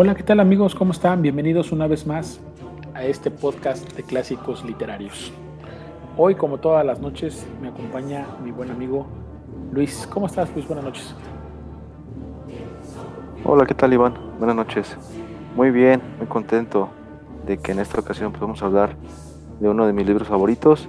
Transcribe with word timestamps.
Hola, 0.00 0.14
¿qué 0.14 0.22
tal 0.22 0.38
amigos? 0.38 0.76
¿Cómo 0.76 0.92
están? 0.92 1.22
Bienvenidos 1.22 1.72
una 1.72 1.88
vez 1.88 2.06
más 2.06 2.38
a 2.94 3.02
este 3.02 3.32
podcast 3.32 3.96
de 3.96 4.04
clásicos 4.04 4.64
literarios. 4.64 5.32
Hoy, 6.16 6.36
como 6.36 6.58
todas 6.58 6.86
las 6.86 7.00
noches, 7.00 7.44
me 7.60 7.66
acompaña 7.66 8.24
mi 8.44 8.52
buen 8.52 8.70
amigo 8.70 9.08
Luis. 9.72 10.06
¿Cómo 10.08 10.26
estás, 10.26 10.54
Luis? 10.54 10.68
Buenas 10.68 10.84
noches. 10.84 11.16
Hola, 13.44 13.66
¿qué 13.66 13.74
tal, 13.74 13.92
Iván? 13.92 14.14
Buenas 14.38 14.54
noches. 14.54 14.96
Muy 15.56 15.72
bien, 15.72 16.00
muy 16.18 16.28
contento 16.28 16.90
de 17.44 17.58
que 17.58 17.72
en 17.72 17.80
esta 17.80 17.98
ocasión 17.98 18.30
podamos 18.30 18.62
hablar 18.62 18.94
de 19.58 19.68
uno 19.68 19.84
de 19.84 19.92
mis 19.92 20.06
libros 20.06 20.28
favoritos. 20.28 20.88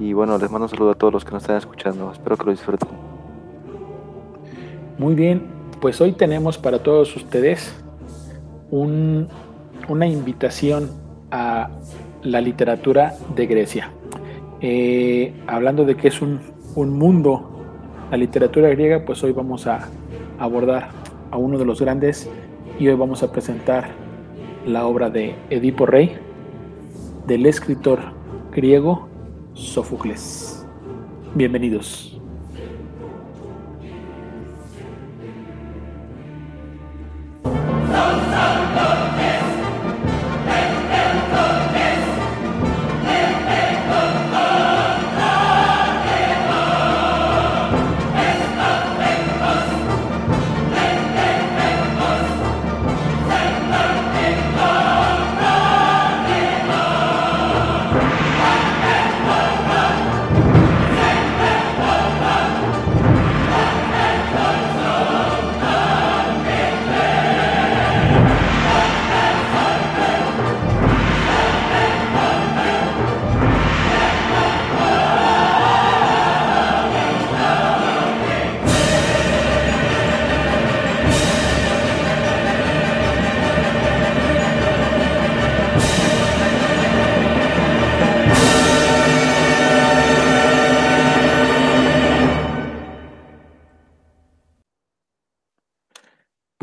Y 0.00 0.14
bueno, 0.14 0.36
les 0.36 0.50
mando 0.50 0.64
un 0.64 0.70
saludo 0.70 0.90
a 0.90 0.94
todos 0.96 1.12
los 1.12 1.24
que 1.24 1.30
nos 1.30 1.44
están 1.44 1.58
escuchando. 1.58 2.10
Espero 2.10 2.36
que 2.36 2.46
lo 2.46 2.50
disfruten. 2.50 2.88
Muy 4.98 5.14
bien, 5.14 5.46
pues 5.80 6.00
hoy 6.00 6.10
tenemos 6.10 6.58
para 6.58 6.82
todos 6.82 7.14
ustedes 7.14 7.72
una 8.70 10.06
invitación 10.06 10.90
a 11.30 11.70
la 12.22 12.40
literatura 12.40 13.14
de 13.34 13.46
Grecia. 13.46 13.90
Eh, 14.60 15.32
hablando 15.46 15.84
de 15.84 15.96
que 15.96 16.08
es 16.08 16.20
un, 16.20 16.40
mundo, 16.76 17.50
la 18.10 18.16
literatura 18.16 18.68
griega, 18.68 19.04
pues 19.04 19.22
hoy 19.24 19.32
vamos 19.32 19.66
a 19.66 19.88
abordar 20.38 20.90
a 21.30 21.36
uno 21.36 21.58
de 21.58 21.64
los 21.64 21.80
grandes 21.80 22.30
y 22.78 22.86
hoy 22.86 22.94
vamos 22.94 23.22
a 23.24 23.32
presentar 23.32 23.88
la 24.64 24.86
obra 24.86 25.10
de 25.10 25.34
Edipo 25.50 25.86
Rey 25.86 26.16
del 27.26 27.46
escritor 27.46 27.98
griego 28.52 29.08
Sófocles. 29.54 30.64
Bienvenidos. 31.34 32.17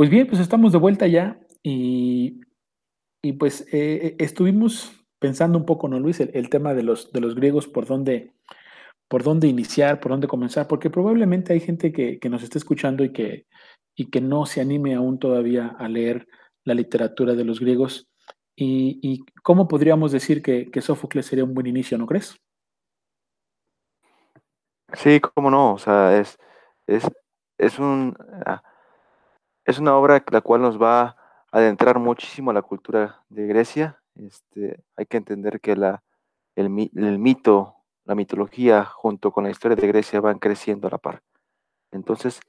Pues 0.06 0.12
bien, 0.12 0.28
pues 0.28 0.40
estamos 0.40 0.72
de 0.72 0.78
vuelta 0.78 1.08
ya 1.08 1.40
y, 1.64 2.42
pues 3.40 3.62
eh, 3.74 4.00
eh, 4.04 4.16
estuvimos 4.20 4.94
pensando 5.18 5.58
un 5.58 5.66
poco, 5.66 5.88
¿no, 5.88 6.00
Luis? 6.00 6.20
El, 6.20 6.48
tema 6.48 6.76
de 6.76 6.84
los, 6.84 7.12
de 7.12 7.22
los 7.22 7.34
griegos, 7.34 7.68
por 7.68 7.88
dónde, 7.88 8.36
por 9.08 9.24
dónde 9.24 9.48
iniciar, 9.48 10.00
por 10.00 10.12
dónde 10.12 10.28
comenzar, 10.28 10.68
porque 10.68 10.92
probablemente 10.92 11.54
hay 11.54 11.60
gente 11.60 11.92
que, 11.92 12.20
nos 12.30 12.44
esté 12.44 12.60
escuchando 12.60 13.04
y 13.04 13.14
que, 13.14 13.48
y 13.96 14.12
que 14.12 14.22
no 14.22 14.46
se 14.46 14.62
anime 14.62 14.94
aún 14.94 15.18
todavía 15.18 15.76
a 15.80 15.90
leer 15.90 16.28
la 16.66 16.76
literatura 16.76 17.34
de 17.34 17.44
los 17.44 17.60
griegos. 17.60 18.08
¿Y, 18.56 19.26
cómo 19.42 19.68
podríamos 19.68 20.12
decir 20.12 20.44
que, 20.44 20.70
que, 20.70 20.82
Sófocles 20.84 21.26
sería 21.26 21.46
un 21.46 21.56
buen 21.56 21.66
inicio, 21.66 21.98
no 21.98 22.06
crees? 22.06 22.40
Sí, 24.94 25.20
cómo 25.20 25.50
no, 25.50 25.74
o 25.74 25.80
sea, 25.80 26.16
es, 26.20 26.38
es, 26.86 27.10
es 27.58 27.80
un... 27.80 28.16
Ah, 28.46 28.62
es 29.66 29.80
una 29.80 29.96
obra 29.96 30.24
la 30.32 30.42
cual 30.42 30.62
nos 30.62 30.82
va 30.82 31.02
a 31.02 31.16
adentrar 31.52 32.00
muchísimo 32.00 32.52
a 32.52 32.54
la 32.54 32.62
cultura 32.62 33.24
de 33.30 33.48
Grecia. 33.48 34.02
Este, 34.16 34.80
hay 34.96 35.06
que 35.06 35.18
entender 35.18 35.60
que 35.60 35.76
la, 35.76 36.04
el, 36.56 36.70
mito, 36.70 37.76
la 38.06 38.16
mitología, 38.16 38.86
junto 38.86 39.32
con 39.32 39.44
la 39.44 39.50
historia 39.50 39.76
de 39.76 39.88
Grecia, 39.88 40.22
van 40.22 40.40
creciendo 40.40 40.88
a 40.88 40.92
la 40.92 40.98
par. 40.98 41.24
Entonces, 41.92 42.40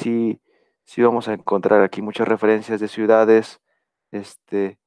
sí, 0.00 0.40
sí 0.84 1.02
vamos 1.02 1.28
a 1.28 1.34
encontrar 1.34 1.82
aquí 1.82 2.02
muchas 2.02 2.26
referencias 2.26 2.80
de 2.80 2.88
ciudades, 2.88 3.60
este, 4.10 4.78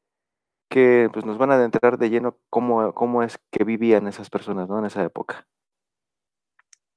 que 0.69 1.09
pues, 1.13 1.25
nos 1.25 1.38
van 1.38 1.51
a 1.51 1.56
adentrar 1.56 1.97
de 1.97 2.09
lleno 2.09 2.38
cómo, 2.50 2.94
cómo 2.94 3.24
es 3.24 3.40
que 3.51 3.63
vivían 3.63 4.07
esas 4.07 4.29
personas 4.29 4.68
¿no? 4.68 4.79
en 4.79 4.85
esa 4.85 5.03
época. 5.03 5.47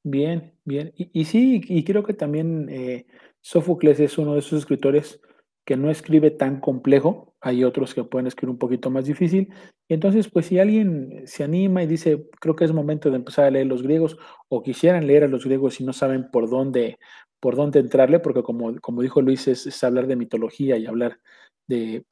Bien, 0.04 0.54
bien. 0.65 0.93
Y, 0.97 1.25
sí, 1.27 1.60
y 1.69 1.84
creo 1.84 2.03
que 2.03 2.15
también 2.15 2.69
eh, 2.71 3.06
Sófocles 3.41 4.00
es 4.00 4.19
uno 4.19 4.34
de 4.34 4.41
esos 4.41 4.60
escritores 4.60 5.21
que 5.65 5.76
no 5.76 5.91
escribe 5.91 6.31
tan 6.31 6.60
complejo, 6.60 7.34
hay 7.43 7.62
otros 7.62 7.94
que 7.94 8.03
pueden 8.03 8.26
escribir 8.26 8.53
un 8.53 8.59
poquito 8.59 8.91
más 8.91 9.04
difícil. 9.04 9.53
Entonces, 9.88 10.28
pues 10.31 10.47
si 10.47 10.59
alguien 10.59 11.22
se 11.26 11.44
anima 11.44 11.82
y 11.82 11.87
dice, 11.87 12.27
creo 12.41 12.56
que 12.56 12.65
es 12.65 12.72
momento 12.72 13.10
de 13.10 13.16
empezar 13.16 13.44
a 13.44 13.50
leer 13.50 13.66
los 13.66 13.82
griegos, 13.82 14.16
o 14.48 14.62
quisieran 14.62 15.06
leer 15.06 15.25
a 15.25 15.28
los 15.28 15.44
griegos 15.44 15.78
y 15.78 15.84
no 15.84 15.93
saben 15.93 16.31
por 16.31 16.48
dónde, 16.48 16.98
por 17.38 17.54
dónde 17.54 17.81
entrarle, 17.81 18.19
porque 18.19 18.43
como, 18.43 18.81
como 18.81 19.03
dijo 19.03 19.21
Luis, 19.21 19.47
es, 19.47 19.84
hablar 19.84 20.06
de 20.06 20.16
mitología 20.16 20.78
y 20.78 20.87
hablar 20.87 21.21
de, 21.66 22.04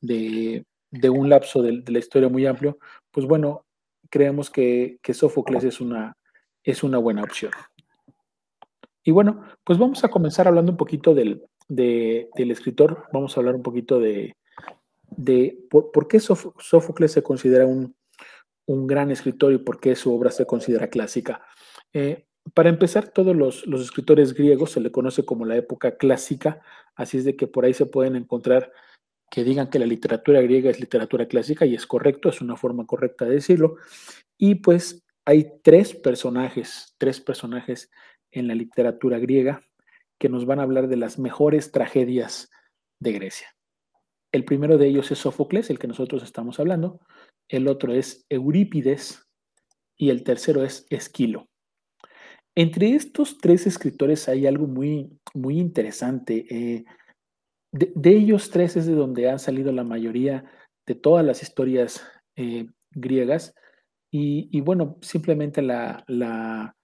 un 1.09 1.29
lapso 1.31 1.63
de, 1.63 1.83
la 1.87 1.99
historia 1.99 2.29
muy 2.29 2.45
amplio, 2.45 2.79
pues 3.11 3.27
bueno, 3.27 3.65
creemos 4.11 4.51
que, 4.51 4.99
que 5.03 5.15
Sófocles 5.15 5.65
es 5.65 5.81
una, 5.81 6.15
es 6.63 6.83
una 6.83 6.99
buena 6.99 7.23
opción. 7.23 7.53
Y 9.07 9.13
bueno, 9.13 9.45
pues 9.63 9.79
vamos 9.79 10.03
a 10.03 10.09
comenzar 10.09 10.49
hablando 10.49 10.73
un 10.73 10.77
poquito 10.77 11.15
del, 11.15 11.47
escritor, 12.37 13.05
vamos 13.13 13.37
a 13.37 13.41
hablar 13.41 13.55
un 13.55 13.63
poquito 13.63 14.01
de, 14.01 14.35
por, 15.71 16.09
qué 16.09 16.19
Sófocles 16.19 17.13
se 17.13 17.23
considera 17.23 17.67
un, 17.67 17.95
gran 18.67 19.13
escritor 19.13 19.53
y 19.53 19.59
por 19.59 19.79
qué 19.79 19.95
su 19.95 20.13
obra 20.13 20.33
se 20.33 20.45
considera 20.45 20.89
clásica. 20.89 21.41
Eh, 21.93 22.27
para 22.53 22.69
empezar, 22.69 23.11
todos 23.11 23.37
los, 23.37 23.65
escritores 23.81 24.35
griegos 24.35 24.73
se 24.73 24.81
le 24.81 24.91
conoce 24.91 25.25
como 25.25 25.45
la 25.45 25.57
época 25.57 25.97
clásica, 25.97 26.61
así 26.97 27.19
es 27.19 27.25
de 27.25 27.37
que 27.37 27.47
por 27.47 27.65
ahí 27.65 27.75
se 27.75 27.87
pueden 27.87 28.17
encontrar 28.17 28.73
que 29.31 29.45
digan 29.45 29.71
que 29.71 29.79
la 29.79 29.87
literatura 29.87 30.41
griega 30.41 30.69
es 30.69 30.81
literatura 30.81 31.27
clásica 31.27 31.65
y 31.65 31.77
es 31.77 31.87
correcto, 31.87 32.29
es 32.29 32.41
una 32.41 32.57
forma 32.57 32.87
correcta 32.87 33.25
de 33.25 33.35
decirlo. 33.35 33.77
Y 34.37 34.57
pues 34.57 35.05
hay 35.25 35.53
tres 35.63 35.95
personajes, 35.95 36.97
tres 36.99 37.21
personajes 37.21 37.89
en 38.37 38.49
la 38.49 38.55
literatura 38.55 39.19
griega 39.19 39.63
que 40.19 40.29
nos 40.29 40.45
van 40.47 40.61
a 40.61 40.63
hablar 40.63 40.89
de 40.89 40.97
las 40.97 41.19
mejores 41.19 41.73
tragedias 41.73 42.51
de 43.01 43.13
Grecia. 43.13 43.49
El 44.31 44.45
primero 44.45 44.77
de 44.77 44.89
ellos 44.89 45.11
es 45.11 45.19
Sófocles, 45.19 45.71
el 45.71 45.79
que 45.79 45.89
nosotros 45.89 46.23
estamos 46.23 46.61
hablando, 46.61 47.01
el 47.49 47.67
otro 47.69 47.93
es 47.93 48.27
Eurípides 48.29 49.27
y 49.97 50.11
el 50.11 50.23
tercero 50.23 50.63
es 50.63 50.87
Esquilo. 50.91 51.49
Entre 52.55 52.91
estos 52.91 53.39
tres 53.39 53.67
escritores 53.67 54.29
hay 54.29 54.47
algo 54.47 54.67
muy, 54.67 55.19
muy 55.35 55.59
interesante. 55.59 56.47
Eh, 56.51 56.85
de, 57.73 58.11
ellos 58.11 58.51
tres 58.51 58.77
es 58.77 58.87
de 58.87 58.95
donde 58.95 59.31
han 59.31 59.39
salido 59.39 59.73
la 59.73 59.85
mayoría 59.85 60.45
de 60.87 60.95
todas 60.95 61.25
las 61.25 61.43
historias 61.43 62.07
eh, 62.37 62.67
griegas. 62.91 63.55
Y, 64.11 64.63
bueno, 64.63 64.97
simplemente 65.03 65.61
la 65.61 66.76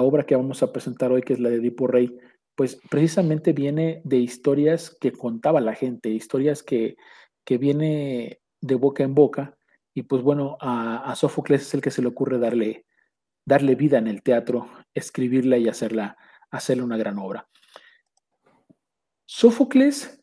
obra 0.00 0.26
que 0.26 0.36
vamos 0.36 0.62
a 0.62 0.72
presentar 0.72 1.12
hoy, 1.12 1.22
que 1.22 1.34
es 1.34 1.40
la 1.40 1.50
de 1.50 1.56
Edipo 1.56 1.86
Rey, 1.86 2.16
pues 2.54 2.80
precisamente 2.90 3.52
viene 3.52 4.00
de 4.04 4.18
historias 4.18 4.96
que 5.00 5.12
contaba 5.12 5.60
la 5.60 5.74
gente, 5.74 6.08
historias 6.08 6.62
que, 6.62 6.96
que 7.44 7.58
viene 7.58 8.40
de 8.60 8.74
boca 8.76 9.02
en 9.02 9.14
boca, 9.14 9.56
y 9.94 10.02
pues 10.02 10.22
bueno, 10.22 10.56
a, 10.60 11.14
Sófocles 11.14 11.62
es 11.62 11.74
el 11.74 11.80
que 11.80 11.92
se 11.92 12.02
le 12.02 12.08
ocurre 12.08 12.38
darle, 12.38 12.84
darle 13.46 13.76
vida 13.76 13.96
en 13.98 14.08
el 14.08 14.22
teatro, 14.22 14.68
escribirla 14.92 15.56
y 15.56 15.68
hacerla, 15.68 16.16
hacerle 16.50 16.82
una 16.82 16.96
gran 16.96 17.18
obra. 17.18 17.48
Sófocles 19.24 20.20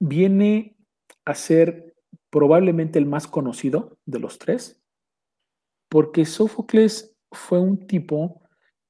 viene 0.00 0.76
a 1.26 1.34
ser 1.34 1.94
probablemente 2.30 2.98
el 2.98 3.04
más 3.04 3.26
conocido 3.26 3.98
de 4.06 4.20
los 4.20 4.38
tres, 4.38 4.82
porque 5.90 6.24
Sófocles 6.24 7.14
fue 7.30 7.60
un 7.60 7.86
tipo 7.86 8.42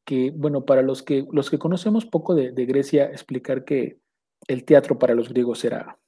que, 0.08 0.31
bueno, 0.31 0.64
para 0.64 0.81
los 0.81 1.02
que, 1.02 1.26
los 1.32 1.50
que 1.50 1.58
conocemos 1.58 2.06
poco 2.06 2.34
de, 2.34 2.50
Grecia, 2.64 3.10
explicar 3.10 3.66
que 3.66 4.00
el 4.46 4.64
teatro 4.64 4.99
para 4.99 5.14
los 5.14 5.28
griegos 5.28 5.66
era 5.66 5.99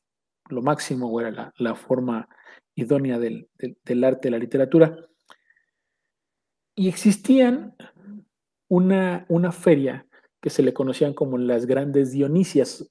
lo 0.49 0.63
máximo 0.63 1.11
o 1.11 1.21
era 1.21 1.53
la, 1.59 1.75
forma 1.75 2.27
idónea 2.75 3.19
del, 3.19 3.51
arte, 4.03 4.29
de 4.29 4.31
la 4.31 4.39
literatura. 4.39 4.97
Y 6.75 6.89
existían 6.89 7.77
una, 8.69 9.27
una 9.29 9.53
feria 9.53 10.07
que 10.41 10.49
se 10.49 10.63
le 10.63 10.73
conocían 10.73 11.13
como 11.13 11.37
las 11.37 11.67
grandes 11.67 12.11
Dionisias. 12.11 12.91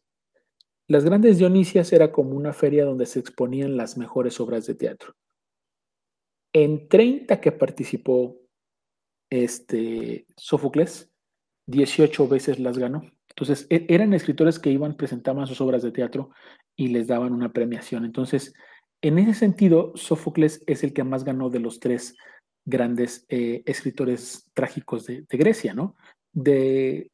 Las 0.88 1.06
grandes 1.06 1.40
Dionisias 1.40 1.92
era 1.92 2.12
como 2.12 2.36
una 2.36 2.54
feria 2.54 2.86
donde 2.86 3.08
se 3.08 3.18
exponían 3.18 3.78
las 3.78 3.98
mejores 3.98 4.40
obras 4.40 4.68
de 4.68 4.76
teatro. 4.76 5.16
En 6.54 6.88
30 6.88 7.42
que 7.42 7.52
participó 7.52 8.40
este, 9.30 10.26
Sófocles, 10.36 11.10
18 11.68 12.28
veces 12.28 12.60
las 12.60 12.78
ganó. 12.78 13.04
Entonces, 13.30 13.68
e, 13.70 13.86
eran 13.90 14.14
escritores 14.14 14.60
que 14.60 14.72
iban, 14.72 14.98
presentaban 14.98 15.48
sus 15.48 15.62
obras 15.62 15.84
de 15.84 15.92
teatro 15.92 16.32
y 16.76 16.90
les 16.90 17.08
daban 17.08 17.34
una 17.34 17.52
premiación. 17.52 18.06
Entonces, 18.06 18.54
en 19.02 19.18
ese 19.20 19.34
sentido, 19.34 19.94
Sófocles 19.96 20.64
es 20.68 20.84
el 20.84 20.94
que 20.94 21.04
más 21.04 21.24
ganó 21.24 21.50
de 21.50 21.60
los 21.60 21.80
tres 21.80 22.16
grandes 22.66 23.26
eh, 23.30 23.64
escritores 23.66 24.50
trágicos 24.54 25.06
de, 25.06 25.26
Grecia, 25.30 25.74
¿no? 25.74 25.96
De, 26.34 27.12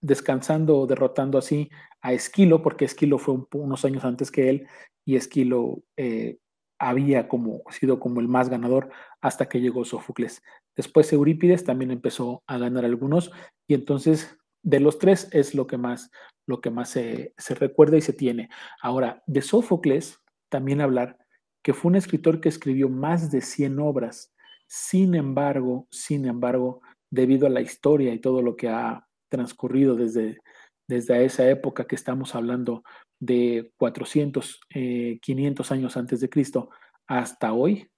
descansando 0.00 0.78
o 0.78 0.86
derrotando 0.86 1.38
así 1.38 1.70
a 2.00 2.12
Esquilo, 2.12 2.62
porque 2.62 2.84
Esquilo 2.84 3.18
fue 3.18 3.36
unos 3.54 3.84
años 3.84 4.04
antes 4.04 4.30
que 4.30 4.50
él 4.50 4.66
y 5.04 5.16
Esquilo 5.16 5.82
eh, 5.96 6.38
había 6.78 7.28
como, 7.28 7.62
sido 7.70 7.98
como 7.98 8.20
el 8.20 8.28
más 8.28 8.48
ganador 8.48 8.90
hasta 9.20 9.48
que 9.48 9.60
llegó 9.60 9.84
Sófocles. 9.84 10.42
Después 10.76 11.12
Eurípides 11.12 11.64
también 11.64 11.90
empezó 11.90 12.42
a 12.46 12.58
ganar 12.58 12.84
algunos 12.84 13.30
y 13.66 13.74
entonces 13.74 14.36
de 14.62 14.80
los 14.80 14.98
tres 14.98 15.28
es 15.32 15.54
lo 15.54 15.66
que 15.66 15.76
más, 15.76 16.10
lo 16.46 16.60
que 16.60 16.70
más 16.70 16.90
se, 16.90 17.34
se 17.36 17.54
recuerda 17.54 17.96
y 17.96 18.00
se 18.00 18.12
tiene. 18.12 18.48
Ahora, 18.82 19.22
de 19.26 19.42
Sófocles 19.42 20.20
también 20.48 20.80
hablar 20.80 21.18
que 21.64 21.72
fue 21.72 21.90
un 21.90 21.96
escritor 21.96 22.40
que 22.40 22.50
escribió 22.50 22.88
más 22.88 23.30
de 23.30 23.40
100 23.40 23.80
obras. 23.80 24.32
Sin 24.66 25.14
embargo, 25.14 25.88
sin 25.90 26.26
embargo, 26.26 26.82
debido 27.10 27.46
a 27.46 27.50
la 27.50 27.62
historia 27.62 28.12
y 28.12 28.18
todo 28.18 28.42
lo 28.42 28.54
que 28.54 28.68
ha 28.68 29.06
transcurrido 29.30 29.96
desde, 29.96 30.38
desde 30.86 31.24
esa 31.24 31.48
época 31.48 31.86
que 31.86 31.94
estamos 31.94 32.34
hablando 32.34 32.84
de 33.18 33.72
400, 33.78 34.60
500 34.68 35.70
eh, 35.70 35.74
años 35.74 35.96
antes 35.96 36.20
de 36.20 36.28
Cristo 36.28 36.70
hasta 37.06 37.52
hoy, 37.54 37.88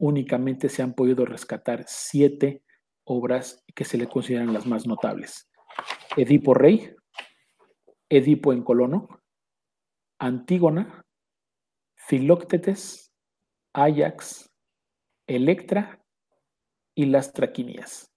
únicamente 0.00 0.68
se 0.68 0.82
han 0.82 0.94
podido 0.94 1.24
rescatar 1.24 1.84
siete 1.86 2.64
obras 3.04 3.62
que 3.74 3.84
se 3.84 3.98
le 3.98 4.08
consideran 4.08 4.52
las 4.52 4.66
más 4.66 4.86
notables. 4.86 5.48
Edipo 6.16 6.54
Rey, 6.54 6.92
Edipo 8.08 8.52
en 8.52 8.62
Colono, 8.62 9.20
Antígona, 10.18 11.04
Filóctetes, 11.94 13.12
Ajax, 13.72 14.50
Electra 15.26 16.02
y 16.94 17.06
las 17.06 17.32
Traquinias. 17.32 18.10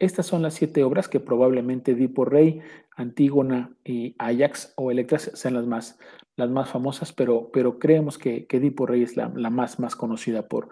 Estas 0.00 0.26
son 0.26 0.42
las 0.42 0.54
siete 0.54 0.82
obras 0.82 1.08
que 1.08 1.20
probablemente 1.20 1.92
Edipo 1.92 2.24
Rey, 2.24 2.60
Antígona 2.96 3.76
y 3.84 4.14
Ajax 4.18 4.72
o 4.76 4.90
Electra 4.90 5.18
sean 5.18 5.54
las 5.54 5.66
más, 5.66 5.98
las 6.36 6.50
más 6.50 6.70
famosas, 6.70 7.12
pero, 7.12 7.50
pero 7.52 7.78
creemos 7.78 8.16
que, 8.16 8.46
que 8.46 8.58
Edipo 8.58 8.86
Rey 8.86 9.02
es 9.02 9.16
la, 9.16 9.28
más, 9.28 9.80
más 9.80 9.96
conocida 9.96 10.48
por, 10.48 10.68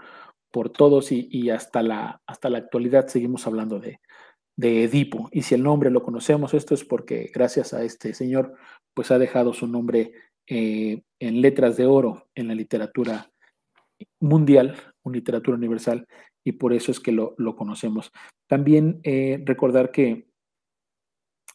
por 0.56 0.70
todos 0.70 1.12
y, 1.12 1.50
hasta, 1.50 1.82
la, 1.82 2.22
hasta 2.26 2.48
la 2.48 2.56
actualidad 2.56 3.08
seguimos 3.08 3.46
hablando 3.46 3.78
de, 3.78 4.00
de 4.56 4.84
Edipo. 4.84 5.28
Y 5.30 5.42
si 5.42 5.54
el 5.54 5.62
nombre 5.62 5.90
lo 5.90 6.02
conocemos, 6.02 6.54
esto 6.54 6.72
es 6.72 6.82
porque 6.82 7.30
gracias 7.30 7.74
a 7.74 7.84
este 7.84 8.14
señor, 8.14 8.54
pues 8.94 9.10
ha 9.10 9.18
dejado 9.18 9.52
su 9.52 9.66
nombre 9.66 10.14
eh, 10.46 11.02
en 11.20 11.42
letras 11.42 11.76
de 11.76 11.84
oro 11.84 12.30
en 12.34 12.48
la 12.48 12.54
literatura 12.54 13.30
mundial, 14.18 14.78
en 15.04 15.12
literatura 15.12 15.58
universal, 15.58 16.06
y 16.42 16.52
por 16.52 16.72
eso 16.72 16.90
es 16.90 17.00
que 17.00 17.12
lo, 17.12 17.36
conocemos. 17.54 18.10
También 18.48 19.00
eh, 19.02 19.42
recordar 19.44 19.90
que 19.90 20.26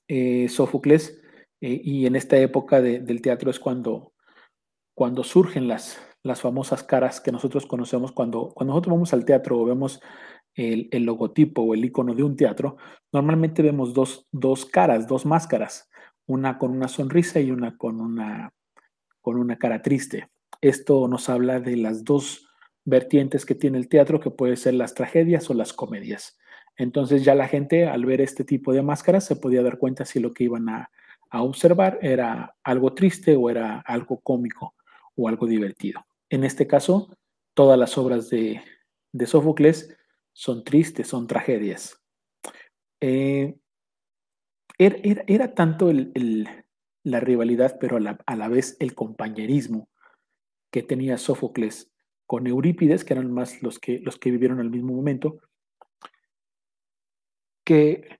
eh, 0.07 0.47
Sófocles, 0.47 1.23
y 1.59 2.05
en 2.05 2.15
esta 2.15 2.37
época 2.37 2.83
del 2.83 3.21
teatro 3.23 3.49
es 3.49 3.59
cuando, 3.59 4.13
cuando 4.95 5.23
surgen 5.23 5.67
las, 5.67 5.99
las 6.23 6.41
famosas 6.41 6.83
caras 6.83 7.19
que 7.19 7.31
nosotros 7.31 7.65
conocemos, 7.65 8.11
cuando, 8.11 8.49
cuando 8.53 8.73
nosotros 8.73 8.93
vamos 8.93 9.13
al 9.13 9.25
teatro 9.25 9.59
o 9.59 9.65
vemos 9.65 10.01
el, 10.55 10.89
logotipo 11.05 11.61
o 11.61 11.73
el 11.73 11.85
icono 11.85 12.13
de 12.13 12.23
un 12.23 12.35
teatro, 12.35 12.77
normalmente 13.11 13.61
vemos 13.61 13.93
dos, 13.93 14.27
dos 14.31 14.65
caras, 14.65 15.07
dos 15.07 15.25
máscaras, 15.25 15.89
una 16.27 16.57
con 16.57 16.71
una 16.71 16.87
sonrisa 16.87 17.39
y 17.39 17.51
una 17.51 17.77
con 17.77 17.99
una, 18.01 18.53
con 19.21 19.37
una 19.37 19.57
cara 19.57 19.81
triste. 19.81 20.29
Esto 20.61 21.07
nos 21.07 21.29
habla 21.29 21.59
de 21.59 21.77
las 21.77 22.03
dos 22.03 22.47
vertientes 22.85 23.45
que 23.45 23.55
tiene 23.55 23.77
el 23.77 23.87
teatro, 23.87 24.19
que 24.19 24.31
puede 24.31 24.57
ser 24.57 24.73
las 24.73 24.93
tragedias 24.93 25.49
o 25.49 25.53
las 25.53 25.73
comedias. 25.73 26.37
Entonces 26.77 27.23
ya 27.23 27.35
la 27.35 27.47
gente 27.47 27.87
al 27.87 28.05
ver 28.05 28.21
este 28.21 28.43
tipo 28.43 28.73
de 28.73 28.81
máscaras 28.81 29.25
se 29.25 29.35
podía 29.35 29.61
dar 29.61 29.77
cuenta 29.77 30.05
si 30.05 30.19
lo 30.19 30.33
que 30.33 30.45
iban 30.45 30.69
a, 30.69 30.89
observar 31.33 31.97
era 32.01 32.57
algo 32.61 32.93
triste 32.93 33.37
o 33.37 33.49
era 33.49 33.79
algo 33.85 34.19
cómico 34.19 34.75
o 35.15 35.29
algo 35.29 35.47
divertido. 35.47 36.05
En 36.31 36.45
este 36.45 36.65
caso, 36.65 37.17
todas 37.53 37.77
las 37.77 37.97
obras 37.97 38.29
de, 38.29 38.61
Sófocles 39.25 39.97
son 40.31 40.63
tristes, 40.63 41.07
son 41.07 41.27
tragedias. 41.27 42.01
Eh, 43.01 43.57
era, 44.77 45.53
tanto 45.53 45.91
la 47.03 47.19
rivalidad, 47.19 47.77
pero 47.81 47.97
a 47.97 48.35
la, 48.37 48.47
vez 48.47 48.77
el 48.79 48.95
compañerismo 48.95 49.89
que 50.71 50.81
tenía 50.81 51.17
Sófocles 51.17 51.91
con 52.25 52.47
Eurípides, 52.47 53.03
que 53.03 53.13
eran 53.13 53.29
más 53.29 53.61
los 53.61 53.77
que, 53.77 53.99
los 53.99 54.17
que 54.17 54.31
vivieron 54.31 54.61
al 54.61 54.69
mismo 54.69 54.93
momento, 54.93 55.41
que 57.65 58.19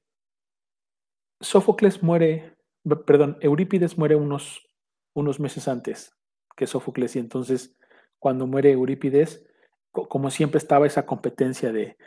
Sófocles 1.40 2.04
muere, 2.04 2.58
perdón, 3.06 3.38
Eurípides 3.40 3.98
muere 3.98 4.18
unos, 4.18 4.68
unos 5.14 5.40
meses 5.40 5.70
antes 5.70 6.14
que 6.58 6.68
Sófocles 6.68 7.16
y 7.16 7.20
entonces 7.20 7.78
cuando 8.22 8.46
muere 8.46 8.72
Eurípides, 8.72 9.44
como 9.92 10.30
siempre 10.30 10.60
estaba 10.60 10.86
esa 10.86 11.08
competencia 11.08 11.74
de, 11.74 11.98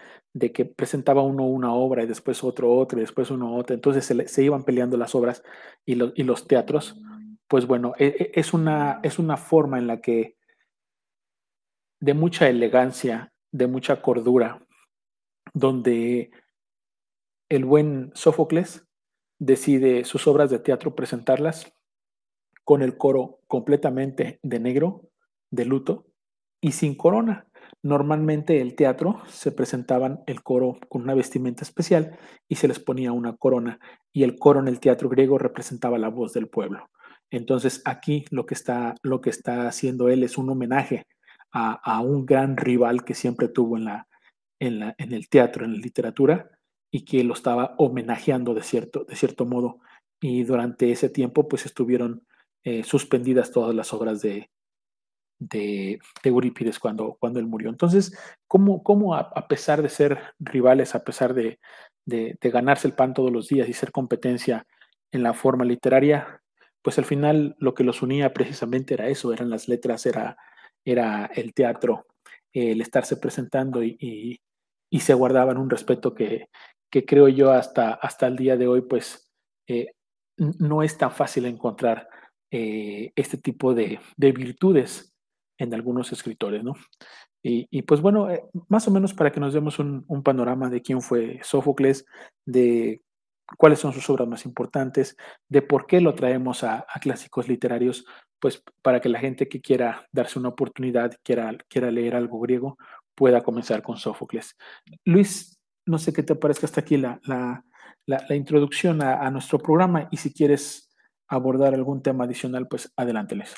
que 0.52 0.64
presentaba 0.64 1.22
uno 1.22 1.44
una 1.44 1.74
obra 1.74 2.04
y 2.04 2.06
después 2.06 2.44
otro 2.44 2.72
otro 2.72 2.98
y 2.98 3.02
después 3.02 3.32
uno 3.32 3.56
otra, 3.56 3.74
entonces 3.74 4.06
se, 4.30 4.42
iban 4.44 4.62
peleando 4.62 4.96
las 4.96 5.16
obras 5.16 5.42
y, 5.84 5.94
y, 5.94 6.22
los 6.22 6.46
teatros, 6.46 6.96
pues 7.48 7.66
bueno, 7.66 7.94
e, 7.98 8.06
e, 8.06 8.30
es 8.40 8.54
una, 8.54 9.00
es 9.02 9.18
una 9.18 9.36
forma 9.36 9.76
en 9.78 9.88
la 9.88 10.00
que 10.00 10.36
de 12.00 12.14
mucha 12.14 12.48
elegancia, 12.48 13.32
de 13.50 13.66
mucha 13.66 14.00
cordura, 14.00 14.64
donde 15.52 16.30
el 17.48 17.64
buen 17.64 18.12
Sófocles 18.14 18.86
decide 19.40 20.04
sus 20.04 20.28
obras 20.28 20.48
de 20.48 20.60
teatro 20.60 20.94
presentarlas 20.94 21.74
con 22.62 22.82
el 22.82 22.96
coro 22.96 23.40
completamente 23.48 24.38
de 24.42 24.60
negro, 24.60 25.10
de 25.54 25.64
luto 25.64 26.06
y 26.60 26.72
sin 26.72 26.94
corona. 26.96 27.46
Normalmente 27.82 28.60
el 28.60 28.74
teatro 28.74 29.22
se 29.28 29.52
presentaban 29.52 30.22
el 30.26 30.42
coro 30.42 30.78
con 30.88 31.02
una 31.02 31.14
vestimenta 31.14 31.62
especial 31.62 32.18
y 32.48 32.56
se 32.56 32.68
les 32.68 32.80
ponía 32.80 33.12
una 33.12 33.36
corona 33.36 33.78
y 34.12 34.22
el 34.22 34.38
coro 34.38 34.60
en 34.60 34.68
el 34.68 34.80
teatro 34.80 35.08
griego 35.08 35.38
representaba 35.38 35.98
la 35.98 36.08
voz 36.08 36.32
del 36.32 36.48
pueblo. 36.48 36.88
Entonces 37.30 37.82
aquí 37.84 38.24
lo 38.30 38.46
que 38.46 38.54
está, 38.54 38.94
lo 39.02 39.20
que 39.20 39.30
está 39.30 39.66
haciendo 39.66 40.08
él 40.08 40.22
es 40.22 40.38
un 40.38 40.50
homenaje 40.50 41.06
a, 41.52 42.00
un 42.00 42.26
gran 42.26 42.56
rival 42.56 43.04
que 43.04 43.14
siempre 43.14 43.48
tuvo 43.48 43.76
en, 43.76 43.84
la, 43.84 44.08
en, 44.58 44.80
la, 44.80 44.94
en 44.98 45.12
el 45.12 45.28
teatro, 45.28 45.64
en 45.64 45.74
la 45.74 45.78
literatura, 45.78 46.50
y 46.90 47.04
que 47.04 47.22
lo 47.22 47.34
estaba 47.34 47.74
homenajeando 47.78 48.54
de 48.54 48.62
cierto, 48.62 49.04
de 49.04 49.14
cierto 49.14 49.46
modo. 49.46 49.78
Y 50.20 50.42
durante 50.42 50.90
ese 50.90 51.10
tiempo, 51.10 51.46
pues 51.46 51.64
estuvieron 51.64 52.26
eh, 52.64 52.82
suspendidas 52.82 53.52
todas 53.52 53.74
las 53.74 53.92
obras 53.92 54.20
de, 54.20 54.50
de, 55.48 55.98
Eurípides 56.22 56.78
cuando, 56.78 57.16
cuando 57.20 57.40
él 57.40 57.46
murió. 57.46 57.70
Entonces, 57.70 58.18
¿cómo, 58.46 58.82
cómo 58.82 59.14
a, 59.14 59.48
pesar 59.48 59.82
de 59.82 59.88
ser 59.88 60.18
rivales, 60.38 60.94
a 60.94 61.04
pesar 61.04 61.34
de, 61.34 61.58
de, 62.04 62.36
de, 62.40 62.50
ganarse 62.50 62.88
el 62.88 62.94
pan 62.94 63.14
todos 63.14 63.32
los 63.32 63.48
días 63.48 63.68
y 63.68 63.72
ser 63.72 63.92
competencia 63.92 64.66
en 65.12 65.22
la 65.22 65.34
forma 65.34 65.64
literaria, 65.64 66.42
pues 66.82 66.98
al 66.98 67.04
final 67.04 67.56
lo 67.58 67.74
que 67.74 67.84
los 67.84 68.02
unía 68.02 68.32
precisamente 68.34 68.94
era 68.94 69.08
eso, 69.08 69.32
eran 69.32 69.50
las 69.50 69.68
letras, 69.68 70.06
era 70.06 70.36
era 70.84 71.26
el 71.34 71.54
teatro, 71.54 72.06
el 72.52 72.80
estarse 72.80 73.16
presentando 73.16 73.82
y, 73.82 74.40
se 75.00 75.14
guardaban 75.14 75.58
un 75.58 75.70
respeto 75.70 76.14
que, 76.14 76.48
creo 76.88 77.28
yo 77.28 77.50
hasta, 77.50 77.94
hasta 77.94 78.28
el 78.28 78.36
día 78.36 78.56
de 78.56 78.68
hoy, 78.68 78.82
pues 78.82 79.32
eh, 79.66 79.92
no 80.36 80.82
es 80.84 80.96
tan 80.96 81.10
fácil 81.10 81.46
encontrar 81.46 82.08
eh, 82.52 83.12
este 83.16 83.38
tipo 83.38 83.74
de, 83.74 83.98
virtudes 84.16 85.13
en 85.58 85.74
algunos 85.74 86.12
escritores, 86.12 86.62
¿no? 86.64 86.74
Y, 87.46 87.82
pues 87.82 88.00
bueno, 88.00 88.30
eh, 88.30 88.42
más 88.68 88.88
o 88.88 88.90
menos 88.90 89.12
para 89.12 89.30
que 89.30 89.38
nos 89.38 89.52
demos 89.52 89.78
un, 89.78 90.22
panorama 90.24 90.70
de 90.70 90.80
quién 90.80 91.02
fue 91.02 91.40
Sófocles, 91.42 92.06
de 92.46 93.02
cuáles 93.58 93.80
son 93.80 93.92
sus 93.92 94.08
obras 94.08 94.26
más 94.26 94.46
importantes, 94.46 95.14
de 95.50 95.60
por 95.60 95.86
qué 95.86 96.00
lo 96.00 96.14
traemos 96.14 96.64
a, 96.64 96.86
clásicos 97.02 97.46
literarios, 97.46 98.06
pues 98.40 98.62
para 98.80 99.00
que 99.00 99.10
la 99.10 99.20
gente 99.20 99.46
que 99.46 99.60
quiera 99.60 100.08
darse 100.10 100.38
una 100.38 100.48
oportunidad, 100.48 101.18
quiera, 101.22 101.54
quiera 101.68 101.90
leer 101.90 102.16
algo 102.16 102.40
griego, 102.40 102.78
pueda 103.14 103.42
comenzar 103.42 103.82
con 103.82 103.98
Sófocles. 103.98 104.56
Luis, 105.04 105.58
no 105.84 105.98
sé 105.98 106.14
qué 106.14 106.22
te 106.22 106.36
parezca 106.36 106.64
hasta 106.64 106.80
aquí 106.80 106.96
la, 106.96 107.20
la, 107.24 107.62
la, 108.06 108.34
introducción 108.34 109.02
a, 109.02 109.20
a, 109.20 109.30
nuestro 109.30 109.58
programa 109.58 110.08
y 110.10 110.16
si 110.16 110.32
quieres 110.32 110.88
abordar 111.28 111.74
algún 111.74 112.02
tema 112.02 112.24
adicional, 112.24 112.68
pues 112.68 112.90
adelánteles. 112.96 113.54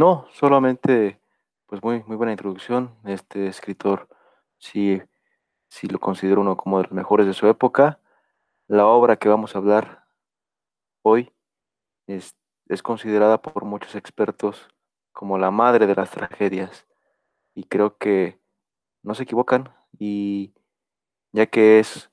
No, 0.00 0.26
solamente, 0.32 1.20
pues 1.66 1.82
muy, 1.82 2.02
muy 2.04 2.16
buena 2.16 2.32
introducción. 2.32 2.96
Este 3.04 3.48
escritor 3.48 4.08
sí, 4.56 5.02
sí 5.68 5.88
lo 5.88 6.00
considero 6.00 6.40
uno 6.40 6.56
como 6.56 6.78
de 6.78 6.84
los 6.84 6.92
mejores 6.92 7.26
de 7.26 7.34
su 7.34 7.46
época. 7.48 8.00
La 8.66 8.86
obra 8.86 9.16
que 9.16 9.28
vamos 9.28 9.54
a 9.54 9.58
hablar 9.58 10.06
hoy 11.02 11.34
es, 12.06 12.34
es 12.70 12.82
considerada 12.82 13.42
por 13.42 13.66
muchos 13.66 13.94
expertos 13.94 14.70
como 15.12 15.36
la 15.36 15.50
madre 15.50 15.86
de 15.86 15.94
las 15.94 16.10
tragedias. 16.10 16.86
Y 17.54 17.64
creo 17.64 17.98
que 17.98 18.40
no 19.02 19.14
se 19.14 19.24
equivocan 19.24 19.68
y 19.98 20.54
ya 21.32 21.44
que 21.44 21.78
es, 21.78 22.10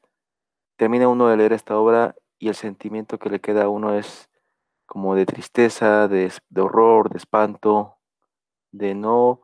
termina 0.75 1.07
uno 1.07 1.29
de 1.29 1.37
leer 1.37 1.53
esta 1.53 1.77
obra 1.77 2.17
y 2.37 2.49
el 2.49 2.55
sentimiento 2.55 3.17
que 3.17 3.29
le 3.29 3.39
queda 3.39 3.63
a 3.63 3.69
uno 3.69 3.95
es 3.95 4.29
como 4.87 5.15
de 5.15 5.25
tristeza, 5.27 6.07
de, 6.07 6.31
de 6.49 6.61
horror, 6.61 7.09
de 7.11 7.17
espanto, 7.17 7.97
de 8.71 8.95
no, 8.95 9.41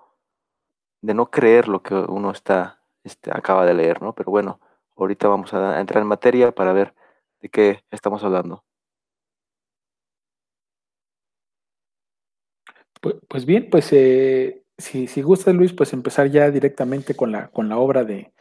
de 1.01 1.13
no 1.13 1.29
creer 1.29 1.67
lo 1.67 1.83
que 1.83 1.93
uno 1.93 2.31
está, 2.31 2.81
este, 3.03 3.31
acaba 3.31 3.65
de 3.65 3.75
leer, 3.75 4.01
¿no? 4.01 4.15
Pero 4.15 4.31
bueno, 4.31 4.59
ahorita 4.95 5.27
vamos 5.27 5.53
a 5.53 5.79
entrar 5.79 6.01
en 6.01 6.07
materia 6.07 6.51
para 6.51 6.73
ver 6.73 6.95
de 7.41 7.49
qué 7.49 7.83
estamos 7.91 8.23
hablando. 8.23 8.63
Pues, 13.01 13.15
pues 13.27 13.45
bien, 13.45 13.69
pues 13.69 13.91
eh, 13.91 14.63
si, 14.77 15.07
si 15.07 15.21
gusta 15.21 15.51
Luis, 15.51 15.73
pues 15.73 15.91
empezar 15.93 16.29
ya 16.29 16.49
directamente 16.51 17.15
con 17.15 17.31
la, 17.33 17.49
con 17.49 17.67
la 17.67 17.77
obra 17.77 18.05
de, 18.05 18.33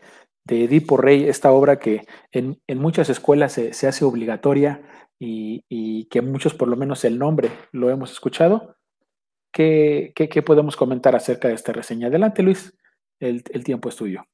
de 0.44 0.64
Edipo 0.64 0.96
Rey, 0.96 1.28
esta 1.28 1.52
obra 1.52 1.78
que 1.78 2.06
en, 2.30 2.60
en 2.68 2.78
muchas 2.78 3.08
escuelas 3.10 3.52
se, 3.52 3.72
se 3.72 3.88
hace 3.88 4.04
obligatoria 4.04 4.82
y, 5.24 6.08
que 6.10 6.20
muchos 6.20 6.54
por 6.54 6.68
lo 6.68 6.76
menos 6.76 7.04
el 7.04 7.18
nombre 7.18 7.50
lo 7.72 7.90
hemos 7.90 8.12
escuchado. 8.12 8.76
¿Qué, 9.52 10.12
qué, 10.14 10.42
podemos 10.42 10.76
comentar 10.76 11.14
acerca 11.14 11.48
de 11.48 11.54
esta 11.54 11.72
reseña? 11.72 12.08
Adelante 12.08 12.42
Luis, 12.42 12.76
el, 13.20 13.42
el 13.52 13.64
tiempo 13.64 13.88
es 13.88 13.96
tuyo. 13.96 14.24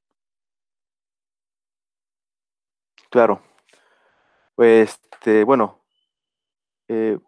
Claro. 3.11 3.43
Este, 4.57 5.45
bueno, 5.45 5.85
eh, 6.89 7.19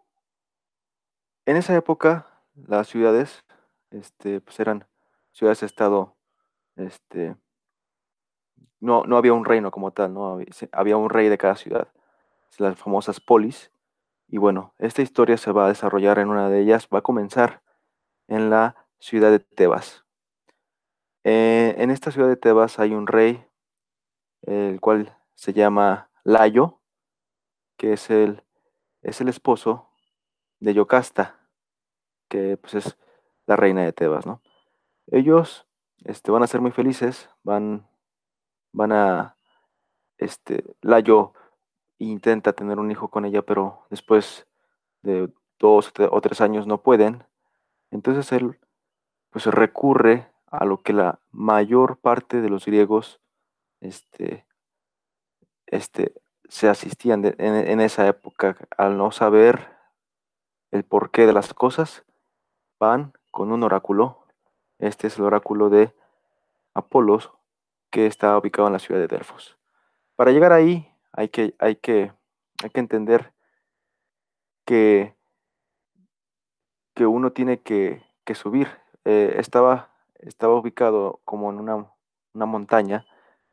en 1.45 1.57
esa 1.57 1.75
época 1.75 2.27
las 2.55 2.87
ciudades, 2.87 3.43
este, 3.91 4.41
pues 4.41 4.59
eran 4.59 4.85
ciudades-estado, 5.31 6.17
este, 6.75 7.35
no, 8.79 9.03
no 9.03 9.17
había 9.17 9.33
un 9.33 9.45
reino 9.45 9.71
como 9.71 9.91
tal, 9.91 10.13
¿no? 10.13 10.39
Había 10.71 10.97
un 10.97 11.09
rey 11.09 11.29
de 11.29 11.37
cada 11.37 11.55
ciudad, 11.55 11.87
las 12.59 12.77
famosas 12.77 13.19
polis. 13.19 13.71
Y 14.27 14.37
bueno, 14.37 14.73
esta 14.77 15.01
historia 15.01 15.37
se 15.37 15.51
va 15.51 15.65
a 15.65 15.69
desarrollar 15.69 16.19
en 16.19 16.29
una 16.29 16.49
de 16.49 16.61
ellas, 16.61 16.87
va 16.93 16.99
a 16.99 17.03
comenzar 17.03 17.61
en 18.27 18.49
la 18.49 18.75
ciudad 18.99 19.31
de 19.31 19.39
Tebas. 19.39 20.05
Eh, 21.23 21.75
en 21.77 21.91
esta 21.91 22.11
ciudad 22.11 22.29
de 22.29 22.37
Tebas 22.37 22.79
hay 22.79 22.93
un 22.93 23.07
rey, 23.07 23.45
el 24.43 24.79
cual 24.79 25.17
se 25.35 25.53
llama 25.53 26.09
Layo, 26.23 26.79
que 27.77 27.93
es 27.93 28.09
el, 28.09 28.43
es 29.01 29.21
el 29.21 29.27
esposo 29.27 29.89
de 30.59 30.73
Yocasta, 30.73 31.39
que 32.29 32.57
pues 32.57 32.75
es 32.75 32.97
la 33.47 33.55
reina 33.55 33.83
de 33.83 33.93
Tebas, 33.93 34.25
¿no? 34.25 34.41
Ellos 35.07 35.67
este, 36.05 36.31
van 36.31 36.43
a 36.43 36.47
ser 36.47 36.61
muy 36.61 36.71
felices, 36.71 37.29
van, 37.43 37.87
van 38.71 38.91
a, 38.91 39.37
este, 40.17 40.63
Layo 40.81 41.33
intenta 42.05 42.53
tener 42.53 42.79
un 42.79 42.91
hijo 42.91 43.09
con 43.09 43.25
ella, 43.25 43.41
pero 43.41 43.85
después 43.89 44.47
de 45.01 45.31
dos 45.59 45.93
o 46.09 46.21
tres 46.21 46.41
años 46.41 46.67
no 46.67 46.81
pueden. 46.81 47.23
Entonces 47.91 48.31
él 48.31 48.59
pues 49.29 49.45
recurre 49.45 50.27
a 50.47 50.65
lo 50.65 50.81
que 50.81 50.93
la 50.93 51.19
mayor 51.31 51.97
parte 51.97 52.41
de 52.41 52.49
los 52.49 52.65
griegos 52.65 53.21
este, 53.79 54.45
este, 55.67 56.13
se 56.49 56.67
asistían 56.67 57.23
en, 57.25 57.55
en, 57.55 57.79
esa 57.79 58.07
época 58.07 58.57
al 58.77 58.97
no 58.97 59.11
saber 59.11 59.69
el 60.71 60.83
porqué 60.83 61.25
de 61.25 61.33
las 61.33 61.53
cosas, 61.53 62.03
van 62.79 63.13
con 63.31 63.51
un 63.51 63.63
oráculo. 63.63 64.25
Este 64.79 65.07
es 65.07 65.17
el 65.17 65.23
oráculo 65.23 65.69
de 65.69 65.93
Apolos, 66.73 67.31
que 67.89 68.07
está 68.07 68.37
ubicado 68.37 68.67
en 68.67 68.73
la 68.73 68.79
ciudad 68.79 68.99
de 68.99 69.07
Delfos. 69.07 69.57
Para 70.15 70.31
llegar 70.31 70.51
ahí 70.51 70.90
hay 71.13 71.29
que, 71.29 71.55
hay 71.59 71.75
que, 71.75 72.11
hay 72.63 72.69
que 72.69 72.79
entender 72.79 73.33
que, 74.65 75.15
que 76.95 77.05
uno 77.05 77.31
tiene 77.31 77.61
que, 77.61 78.03
que 78.25 78.35
subir. 78.35 78.67
Eh, 79.05 79.35
estaba, 79.37 79.91
estaba 80.19 80.55
ubicado 80.55 81.21
como 81.25 81.49
en 81.51 81.59
una, 81.59 81.91
una, 82.33 82.45
montaña 82.45 83.05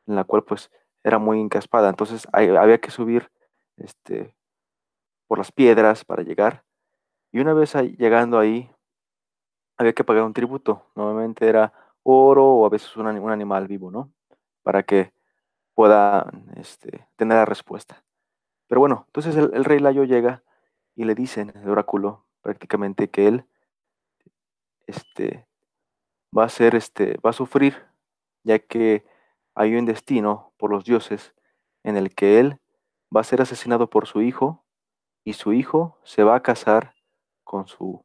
en 0.06 0.16
la 0.16 0.24
cual 0.24 0.44
pues 0.44 0.70
era 1.02 1.18
muy 1.18 1.40
encaspada, 1.40 1.88
entonces 1.88 2.26
había 2.32 2.78
que 2.78 2.90
subir 2.90 3.30
este, 3.76 4.34
por 5.26 5.38
las 5.38 5.52
piedras 5.52 6.04
para 6.04 6.22
llegar. 6.22 6.64
Y 7.32 7.40
una 7.40 7.54
vez 7.54 7.74
llegando 7.74 8.38
ahí, 8.38 8.70
había 9.76 9.92
que 9.92 10.04
pagar 10.04 10.24
un 10.24 10.32
tributo. 10.32 10.86
Normalmente 10.96 11.48
era 11.48 11.72
oro 12.02 12.44
o 12.44 12.66
a 12.66 12.70
veces 12.70 12.96
un, 12.96 13.06
un 13.06 13.30
animal 13.30 13.68
vivo, 13.68 13.90
¿no? 13.90 14.12
Para 14.62 14.82
que 14.82 15.12
pueda 15.78 16.28
este, 16.56 17.06
tener 17.14 17.36
la 17.36 17.44
respuesta. 17.44 18.02
Pero 18.66 18.80
bueno, 18.80 19.04
entonces 19.06 19.36
el, 19.36 19.64
rey 19.64 19.78
Layo 19.78 20.02
llega 20.02 20.42
y 20.96 21.04
le 21.04 21.14
dicen, 21.14 21.52
el 21.54 21.70
oráculo, 21.70 22.26
prácticamente 22.40 23.10
que 23.10 23.28
él 23.28 23.44
este, 24.88 25.46
va 26.36 26.46
a 26.46 26.48
ser, 26.48 26.74
este, 26.74 27.16
va 27.24 27.30
a 27.30 27.32
sufrir, 27.32 27.86
ya 28.42 28.58
que 28.58 29.06
hay 29.54 29.76
un 29.76 29.84
destino 29.84 30.52
por 30.56 30.72
los 30.72 30.84
dioses 30.84 31.32
en 31.84 31.96
el 31.96 32.12
que 32.12 32.40
él 32.40 32.58
va 33.16 33.20
a 33.20 33.30
ser 33.30 33.40
asesinado 33.40 33.88
por 33.88 34.08
su 34.08 34.20
hijo 34.20 34.64
y 35.22 35.34
su 35.34 35.52
hijo 35.52 35.96
se 36.02 36.24
va 36.24 36.34
a 36.34 36.42
casar 36.42 36.96
con 37.44 37.68
su, 37.68 38.04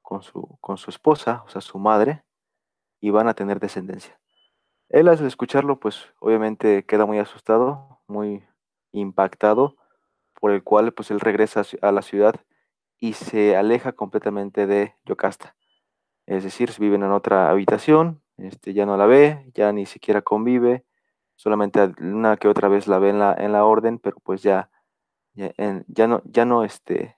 con 0.00 0.22
su 0.22 0.88
esposa, 0.88 1.42
o 1.44 1.50
sea, 1.50 1.60
su 1.60 1.78
madre, 1.78 2.24
y 2.98 3.10
van 3.10 3.28
a 3.28 3.34
tener 3.34 3.60
descendencia. 3.60 4.18
Él 4.90 5.06
al 5.06 5.24
escucharlo, 5.24 5.78
pues 5.78 6.12
obviamente 6.18 6.84
queda 6.84 7.06
muy 7.06 7.18
asustado, 7.18 8.00
muy 8.08 8.44
impactado, 8.90 9.76
por 10.40 10.50
el 10.50 10.64
cual 10.64 10.92
pues 10.92 11.12
él 11.12 11.20
regresa 11.20 11.62
a 11.80 11.92
la 11.92 12.02
ciudad 12.02 12.34
y 12.98 13.12
se 13.12 13.56
aleja 13.56 13.92
completamente 13.92 14.66
de 14.66 14.96
Yocasta. 15.04 15.56
Es 16.26 16.42
decir, 16.42 16.70
viven 16.80 17.04
en 17.04 17.12
otra 17.12 17.50
habitación, 17.50 18.22
este, 18.36 18.74
ya 18.74 18.84
no 18.84 18.96
la 18.96 19.06
ve, 19.06 19.50
ya 19.54 19.72
ni 19.72 19.86
siquiera 19.86 20.22
convive, 20.22 20.84
solamente 21.36 21.80
una 22.00 22.36
que 22.36 22.48
otra 22.48 22.68
vez 22.68 22.88
la 22.88 22.98
ve 22.98 23.10
en 23.10 23.20
la, 23.20 23.34
en 23.34 23.52
la 23.52 23.64
orden, 23.64 23.98
pero 24.00 24.18
pues 24.20 24.42
ya, 24.42 24.70
ya, 25.34 25.52
en, 25.56 25.84
ya 25.86 26.08
no, 26.08 26.20
ya 26.24 26.44
no, 26.44 26.64
este, 26.64 27.16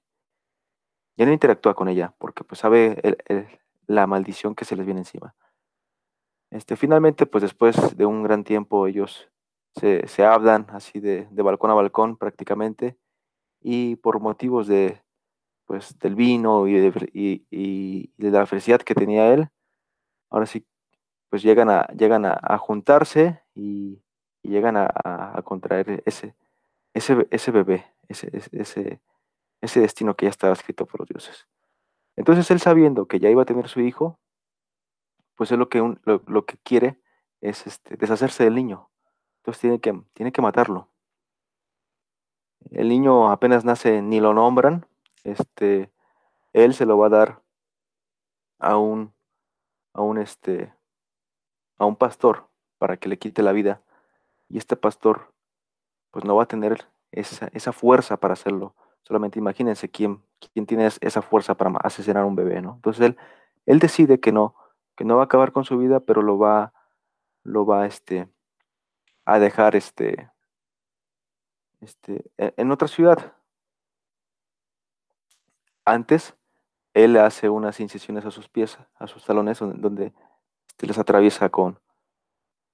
ya 1.17 1.25
no 1.25 1.33
interactúa 1.33 1.75
con 1.75 1.89
ella 1.89 2.15
porque 2.19 2.45
pues 2.45 2.61
sabe 2.61 3.01
el, 3.03 3.17
el, 3.27 3.47
la 3.87 4.07
maldición 4.07 4.55
que 4.55 4.67
se 4.67 4.77
les 4.77 4.85
viene 4.85 5.01
encima. 5.01 5.35
Este, 6.53 6.77
finalmente, 6.77 7.25
pues 7.25 7.41
después 7.41 7.97
de 7.97 8.05
un 8.05 8.23
gran 8.23 8.45
tiempo 8.45 8.87
ellos 8.87 9.31
se, 9.75 10.07
se 10.07 10.23
hablan 10.23 10.67
así 10.69 11.01
de, 11.01 11.27
balcón 11.31 11.71
a 11.71 11.75
balcón 11.75 12.19
prácticamente 12.19 12.99
y 13.63 13.97
por 13.97 14.21
motivos 14.21 14.67
de, 14.67 15.01
pues, 15.65 15.99
del 15.99 16.15
vino 16.15 16.69
y 16.69 16.75
de, 16.75 18.11
la 18.19 18.45
felicidad 18.45 18.83
que 18.83 18.95
tenía 18.95 19.33
él, 19.33 19.49
ahora 20.29 20.45
sí, 20.45 20.67
pues 21.31 21.43
llegan 21.43 21.71
a, 21.71 21.87
llegan 21.97 22.27
a, 22.27 22.59
juntarse 22.59 23.41
y, 23.55 24.03
y 24.43 24.51
llegan 24.51 24.77
a, 24.77 24.91
a, 25.05 25.41
contraer 25.43 26.03
ese, 26.05 26.35
ese, 26.93 27.27
ese 27.31 27.51
bebé, 27.51 27.87
ese, 28.09 28.31
ese, 28.53 29.01
ese 29.63 29.81
destino 29.81 30.17
que 30.17 30.27
ya 30.27 30.31
estaba 30.31 30.53
escrito 30.53 30.85
por 30.85 31.01
los 31.01 31.09
dioses. 31.09 31.49
Entonces 32.15 32.51
él 32.51 32.61
sabiendo 32.61 33.07
que 33.07 33.21
ya 33.21 33.31
iba 33.31 33.41
a 33.41 33.47
tener 33.47 33.69
su 33.69 33.81
hijo, 33.81 34.19
pues 35.43 35.51
él 35.51 35.59
lo 35.59 35.69
que, 35.69 35.81
un, 35.81 36.01
lo, 36.05 36.23
lo, 36.29 36.47
que 36.47 36.57
quiere 36.59 37.01
es 37.41 37.67
este, 37.67 37.97
deshacerse 37.97 38.45
del 38.45 38.55
niño. 38.55 38.89
Entonces 39.39 39.61
tiene 39.61 39.81
que, 39.81 40.01
tiene 40.13 40.31
que 40.31 40.41
matarlo. 40.41 40.89
El 42.71 42.89
niño 42.89 43.29
apenas 43.29 43.65
nace, 43.65 44.03
ni 44.03 44.21
lo 44.21 44.35
nombran. 44.35 44.87
Este, 45.25 45.91
él 46.53 46.75
se 46.75 46.87
lo 46.87 46.97
va 46.97 47.09
a 47.09 47.11
dar 47.11 47.43
a 48.61 48.77
un, 48.77 49.13
a 49.95 50.03
un, 50.03 50.19
este, 50.19 50.73
a 51.77 51.87
un 51.87 51.97
pastor 51.97 52.49
para 52.79 52.97
que 52.97 53.09
le 53.09 53.19
quite 53.19 53.43
la 53.43 53.51
vida. 53.51 53.83
Y 54.49 54.59
este 54.59 54.77
pastor, 54.77 55.35
pues 56.13 56.25
no 56.25 56.37
va 56.37 56.45
a 56.45 56.47
tener 56.47 56.87
esa, 57.11 57.49
esa 57.53 57.73
fuerza 57.73 58.17
para 58.17 58.35
hacerlo. 58.35 58.77
Solamente 59.03 59.41
imagínense 59.41 59.91
quién, 59.91 60.23
quién 60.53 60.67
tiene 60.67 60.87
esa 60.87 61.21
fuerza 61.21 61.57
para 61.57 61.73
asesinar 61.83 62.23
a 62.23 62.27
un 62.27 62.37
bebé, 62.37 62.63
¿no? 62.63 62.75
Entonces 62.77 63.05
él, 63.07 63.17
él 63.67 63.81
decide 63.81 64.21
que 64.21 64.31
no, 64.31 64.55
que 64.97 65.05
no 65.05 65.17
va 65.17 65.23
a 65.23 65.25
acabar 65.25 65.53
con 65.53 65.65
su 65.65 65.79
vida, 65.79 66.01
pero 66.01 66.23
lo 66.23 66.39
va, 66.39 66.73
lo 67.43 67.67
va 67.67 67.87
este, 67.87 68.29
a 69.25 69.39
dejar 69.39 69.77
este, 69.77 70.31
este, 71.81 72.31
e, 72.39 72.55
en 72.57 72.71
otra 72.71 72.89
ciudad. 72.89 73.35
Antes, 75.85 76.37
él 76.95 77.17
hace 77.17 77.49
unas 77.49 77.81
incisiones 77.81 78.25
a 78.25 78.31
sus 78.31 78.49
pies, 78.49 78.79
a 78.97 79.07
sus 79.07 79.25
talones, 79.25 79.59
donde, 79.59 80.13
este, 80.69 80.87
les 80.87 80.99
atraviesa 80.99 81.49
con, 81.49 81.81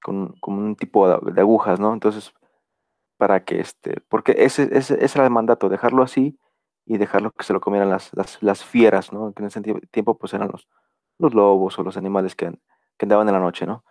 con, 0.02 0.34
un 0.42 0.76
tipo 0.76 1.08
de, 1.08 1.40
agujas, 1.40 1.80
¿no? 1.80 1.92
Entonces, 1.92 2.34
para 3.16 3.44
que 3.44 3.60
este, 3.60 4.00
porque 4.08 4.34
ese, 4.38 4.68
ese, 4.76 5.04
ese, 5.04 5.18
era 5.18 5.24
el 5.24 5.32
mandato, 5.32 5.68
dejarlo 5.68 6.02
así 6.02 6.38
y 6.84 6.98
dejarlo 6.98 7.32
que 7.32 7.44
se 7.44 7.52
lo 7.52 7.60
comieran 7.60 7.90
las, 7.90 8.10
las, 8.40 8.64
fieras, 8.64 9.12
¿no? 9.12 9.32
Que 9.32 9.42
en 9.42 9.46
ese 9.48 9.60
tiempo 9.90 10.18
pues 10.18 10.34
eran 10.34 10.48
los, 10.48 10.68
los 11.18 11.34
lobos 11.34 11.78
o 11.78 11.82
los 11.82 11.96
animales 11.96 12.34
que, 12.34 12.52
andaban 13.00 13.28
en 13.28 13.34
la 13.34 13.40
noche, 13.40 13.66
¿no? 13.66 13.84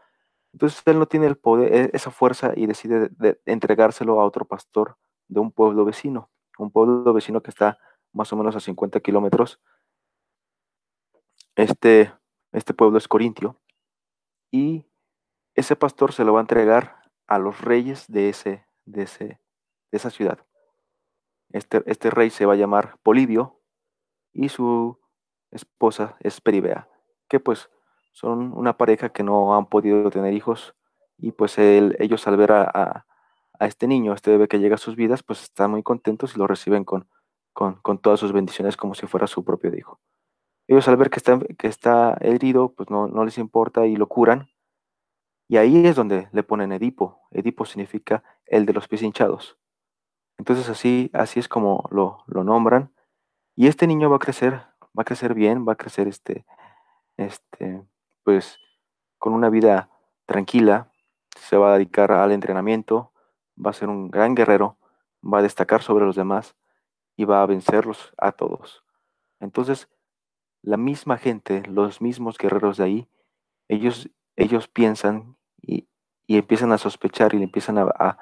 Entonces 0.54 0.82
él 0.86 1.00
no 1.00 1.06
tiene 1.06 1.28
el 1.28 1.38
poder, 1.38 1.74
e, 1.74 1.90
esa 1.94 2.12
fuerza 2.12 2.54
y 2.56 2.66
decide 2.66 3.10
entregárselo 3.46 4.20
a 4.20 4.26
otro 4.26 4.46
pastor 4.46 4.98
de 5.28 5.40
un 5.40 5.52
pueblo 5.52 5.86
vecino, 5.86 6.30
un 6.58 6.72
pueblo 6.72 7.14
vecino 7.14 7.42
que 7.42 7.52
está 7.52 7.78
más 8.14 8.32
o 8.34 8.36
menos 8.36 8.56
a 8.56 8.60
50 8.60 9.00
kilómetros. 9.00 9.60
Este, 11.56 12.14
este 12.52 12.74
pueblo 12.74 12.98
es 12.98 13.08
Corintio 13.08 13.60
y 14.52 14.86
ese 15.56 15.76
pastor 15.76 16.14
se 16.14 16.24
lo 16.24 16.34
va 16.34 16.40
a 16.40 16.42
entregar 16.42 17.02
a 17.28 17.40
los 17.40 17.62
reyes 17.62 18.06
de, 18.08 18.30
ese, 18.30 18.66
de, 18.86 19.04
ese, 19.04 19.26
de 19.26 19.98
esa 19.98 20.10
ciudad. 20.10 20.46
Este, 21.52 21.82
este 21.86 22.10
rey 22.10 22.30
se 22.30 22.46
va 22.46 22.54
a 22.54 22.58
llamar 22.58 22.98
Polibio 23.04 23.62
y 24.34 24.50
su 24.50 25.00
esposa 25.52 26.18
es 26.20 26.42
Peribea, 26.42 26.90
que 27.28 27.40
pues 27.40 27.70
son 28.12 28.54
una 28.54 28.78
pareja 28.78 29.10
que 29.10 29.24
no 29.24 29.56
han 29.56 29.68
podido 29.68 30.10
tener 30.10 30.34
hijos 30.34 30.76
y 31.18 31.32
pues 31.32 31.58
ellos 31.58 32.28
al 32.28 32.38
ver 32.38 32.52
a, 32.52 33.06
este 33.60 33.88
niño, 33.88 34.12
a 34.12 34.16
este 34.16 34.32
bebé 34.32 34.48
que 34.48 34.60
llega 34.60 34.76
a 34.76 34.80
sus 34.80 34.96
vidas, 34.96 35.24
pues 35.24 35.44
están 35.44 35.72
muy 35.72 35.84
contentos 35.84 36.36
y 36.36 36.40
lo 36.40 36.48
reciben 36.48 36.84
con, 36.84 37.08
con, 37.54 37.98
todas 38.00 38.20
sus 38.20 38.34
bendiciones 38.34 38.78
como 38.78 38.94
si 38.94 39.08
fuera 39.08 39.28
su 39.28 39.44
propio 39.44 39.76
hijo. 39.76 40.00
Ellos 40.68 40.88
al 40.88 40.98
ver 40.98 41.10
que 41.10 41.18
está, 41.18 41.40
que 41.58 41.68
está 41.68 42.18
herido, 42.22 42.74
pues 42.74 42.90
no, 42.90 43.08
no 43.08 43.26
les 43.26 43.38
importa 43.38 43.86
y 43.86 43.96
lo 43.96 44.08
curan 44.08 44.50
y 45.48 45.58
ahí 45.58 45.88
es 45.88 45.96
donde 45.96 46.28
le 46.32 46.44
ponen 46.44 46.72
Edipo. 46.72 47.22
Edipo 47.32 47.66
significa 47.66 48.24
el 48.46 48.66
de 48.66 48.74
los 48.74 48.88
pies 48.88 49.02
hinchados. 49.02 49.58
Entonces 50.38 50.70
así, 50.70 51.10
así 51.14 51.40
es 51.40 51.48
como 51.48 51.88
lo, 51.90 52.24
nombran. 52.28 52.94
Y 53.56 53.68
este 53.68 53.88
niño 53.88 54.10
va 54.10 54.18
a 54.18 54.20
crecer, 54.20 54.54
va 54.54 55.02
a 55.02 55.06
crecer 55.06 55.34
bien, 55.34 55.66
va 55.68 55.74
a 55.74 55.78
crecer 55.78 56.08
este, 56.08 56.46
este, 57.18 57.84
pues 58.24 58.60
con 59.18 59.34
una 59.34 59.50
vida 59.50 59.90
tranquila, 60.26 60.92
se 61.38 61.58
va 61.58 61.74
a 61.74 61.78
dedicar 61.78 62.12
al 62.12 62.32
entrenamiento, 62.32 63.12
va 63.64 63.72
a 63.72 63.74
ser 63.74 63.90
un 63.90 64.10
gran 64.10 64.36
guerrero, 64.36 64.78
va 65.22 65.40
a 65.40 65.44
destacar 65.44 65.82
sobre 65.82 66.06
los 66.06 66.16
demás 66.16 66.56
y 67.16 67.26
va 67.26 67.42
a 67.42 67.46
vencerlos 67.46 68.14
a 68.18 68.32
todos. 68.32 68.84
Entonces, 69.40 69.90
la 70.62 70.78
misma 70.78 71.18
gente, 71.18 71.64
los 71.68 72.02
mismos 72.02 72.38
guerreros 72.38 72.78
de 72.78 72.84
ahí, 72.84 73.10
ellos, 73.68 74.10
ellos 74.36 74.68
piensan 74.68 75.38
y, 75.62 75.88
empiezan 76.28 76.72
a 76.72 76.78
sospechar 76.78 77.34
y 77.34 77.38
le 77.38 77.46
empiezan 77.46 77.78
a, 77.78 78.18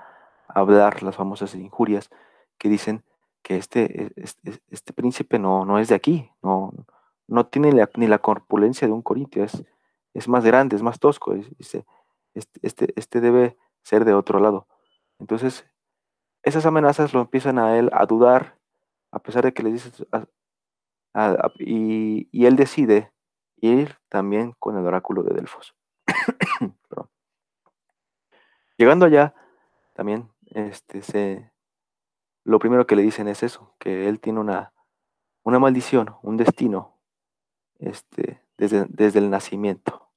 hablar 0.48 1.04
las 1.04 1.16
famosas 1.16 1.56
injurias 1.56 2.10
que 2.58 2.70
dicen 2.70 3.04
que 3.42 3.58
este, 3.58 4.14
este, 4.16 4.62
este, 4.70 4.94
príncipe 4.94 5.38
no, 5.40 5.66
no 5.66 5.80
es 5.80 5.90
de 5.90 5.96
aquí, 5.96 6.32
no, 6.42 6.72
no 7.28 7.48
tiene 7.48 7.72
ni 7.96 8.08
la 8.08 8.20
corpulencia 8.20 8.88
de 8.88 8.94
un 8.94 9.02
corintio, 9.02 9.44
es, 9.44 9.64
es 10.14 10.28
más 10.28 10.46
grande, 10.46 10.76
es 10.76 10.82
más 10.82 11.00
tosco, 11.00 11.34
este, 11.34 11.86
este, 12.34 12.94
este 12.96 13.22
debe 13.22 13.58
ser 13.84 14.06
de 14.06 14.14
otro 14.14 14.40
lado. 14.40 14.68
Entonces, 15.20 15.66
esas 16.44 16.66
amenazas 16.66 17.14
lo 17.14 17.22
empiezan 17.22 17.60
a 17.60 17.78
él 17.78 17.90
a 17.94 18.06
dudar, 18.06 18.58
a 19.12 19.20
pesar 19.20 19.44
de 19.44 19.54
que 19.54 19.64
le 19.64 19.72
dices, 19.72 20.06
y, 21.60 22.28
y, 22.32 22.46
él 22.46 22.56
decide 22.56 23.12
ir 23.58 23.98
también 24.10 24.54
con 24.60 24.78
el 24.78 24.86
oráculo 24.86 25.24
de 25.24 25.34
Delfos. 25.34 25.74
Llegando 28.78 29.06
allá, 29.06 29.34
también 29.94 30.30
este, 30.48 31.02
se, 31.02 31.52
lo 32.44 32.60
primero 32.60 32.86
que 32.86 32.96
le 32.96 33.02
dicen 33.02 33.28
es 33.28 33.44
eso, 33.44 33.74
que 33.80 34.08
él 34.08 34.20
tiene 34.20 34.40
una, 34.40 34.74
una 35.44 35.60
maldición, 35.60 36.16
un 36.22 36.38
destino, 36.38 36.95
este, 37.80 38.42
desde, 38.58 38.86
desde 38.90 39.20
el 39.20 39.30
nacimiento. 39.30 40.10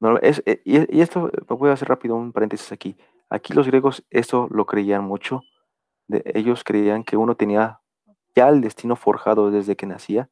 No, 0.00 0.18
es, 0.18 0.42
eh, 0.46 0.62
y, 0.64 1.00
esto, 1.00 1.30
voy 1.48 1.70
a 1.70 1.74
hacer 1.74 1.88
rápido 1.88 2.16
un 2.16 2.32
paréntesis 2.32 2.72
aquí. 2.72 2.96
Aquí 3.28 3.52
los 3.52 3.66
griegos 3.66 4.04
eso 4.10 4.48
lo 4.50 4.66
creían 4.66 5.04
mucho. 5.04 5.42
De, 6.08 6.22
ellos 6.34 6.64
creían 6.64 7.04
que 7.04 7.16
uno 7.16 7.36
tenía 7.36 7.80
ya 8.34 8.48
el 8.48 8.60
destino 8.60 8.96
forjado 8.96 9.50
desde 9.50 9.76
que 9.76 9.86
nacía 9.86 10.30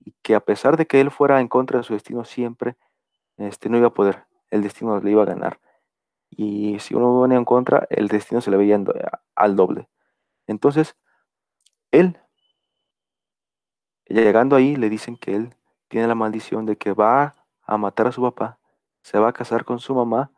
y 0.00 0.12
que 0.22 0.34
a 0.34 0.40
pesar 0.40 0.76
de 0.76 0.86
que 0.86 1.00
él 1.00 1.10
fuera 1.10 1.40
en 1.40 1.48
contra 1.48 1.78
de 1.78 1.84
su 1.84 1.94
destino 1.94 2.24
siempre, 2.24 2.76
este, 3.36 3.68
no 3.68 3.78
iba 3.78 3.88
a 3.88 3.94
poder, 3.94 4.24
el 4.50 4.62
destino 4.62 5.00
le 5.00 5.10
iba 5.10 5.22
a 5.22 5.26
ganar 5.26 5.60
y 6.30 6.78
si 6.80 6.94
uno 6.94 7.20
venía 7.20 7.38
en 7.38 7.44
contra, 7.44 7.86
el 7.90 8.08
destino 8.08 8.40
se 8.40 8.50
le 8.50 8.56
veía 8.56 8.80
al 9.34 9.56
doble. 9.56 9.88
Entonces, 10.46 10.96
él, 11.90 12.18
llegando 14.06 14.56
ahí, 14.56 14.76
le 14.76 14.88
dicen 14.88 15.16
que 15.16 15.34
él 15.34 15.54
tiene 15.88 16.06
la 16.06 16.14
maldición 16.14 16.66
de 16.66 16.76
que 16.76 16.92
va 16.92 17.34
a 17.62 17.76
matar 17.76 18.06
a 18.06 18.12
su 18.12 18.22
papá, 18.22 18.58
se 19.02 19.18
va 19.18 19.28
a 19.28 19.32
casar 19.32 19.64
con 19.64 19.78
su 19.78 19.94
mamá 19.94 20.30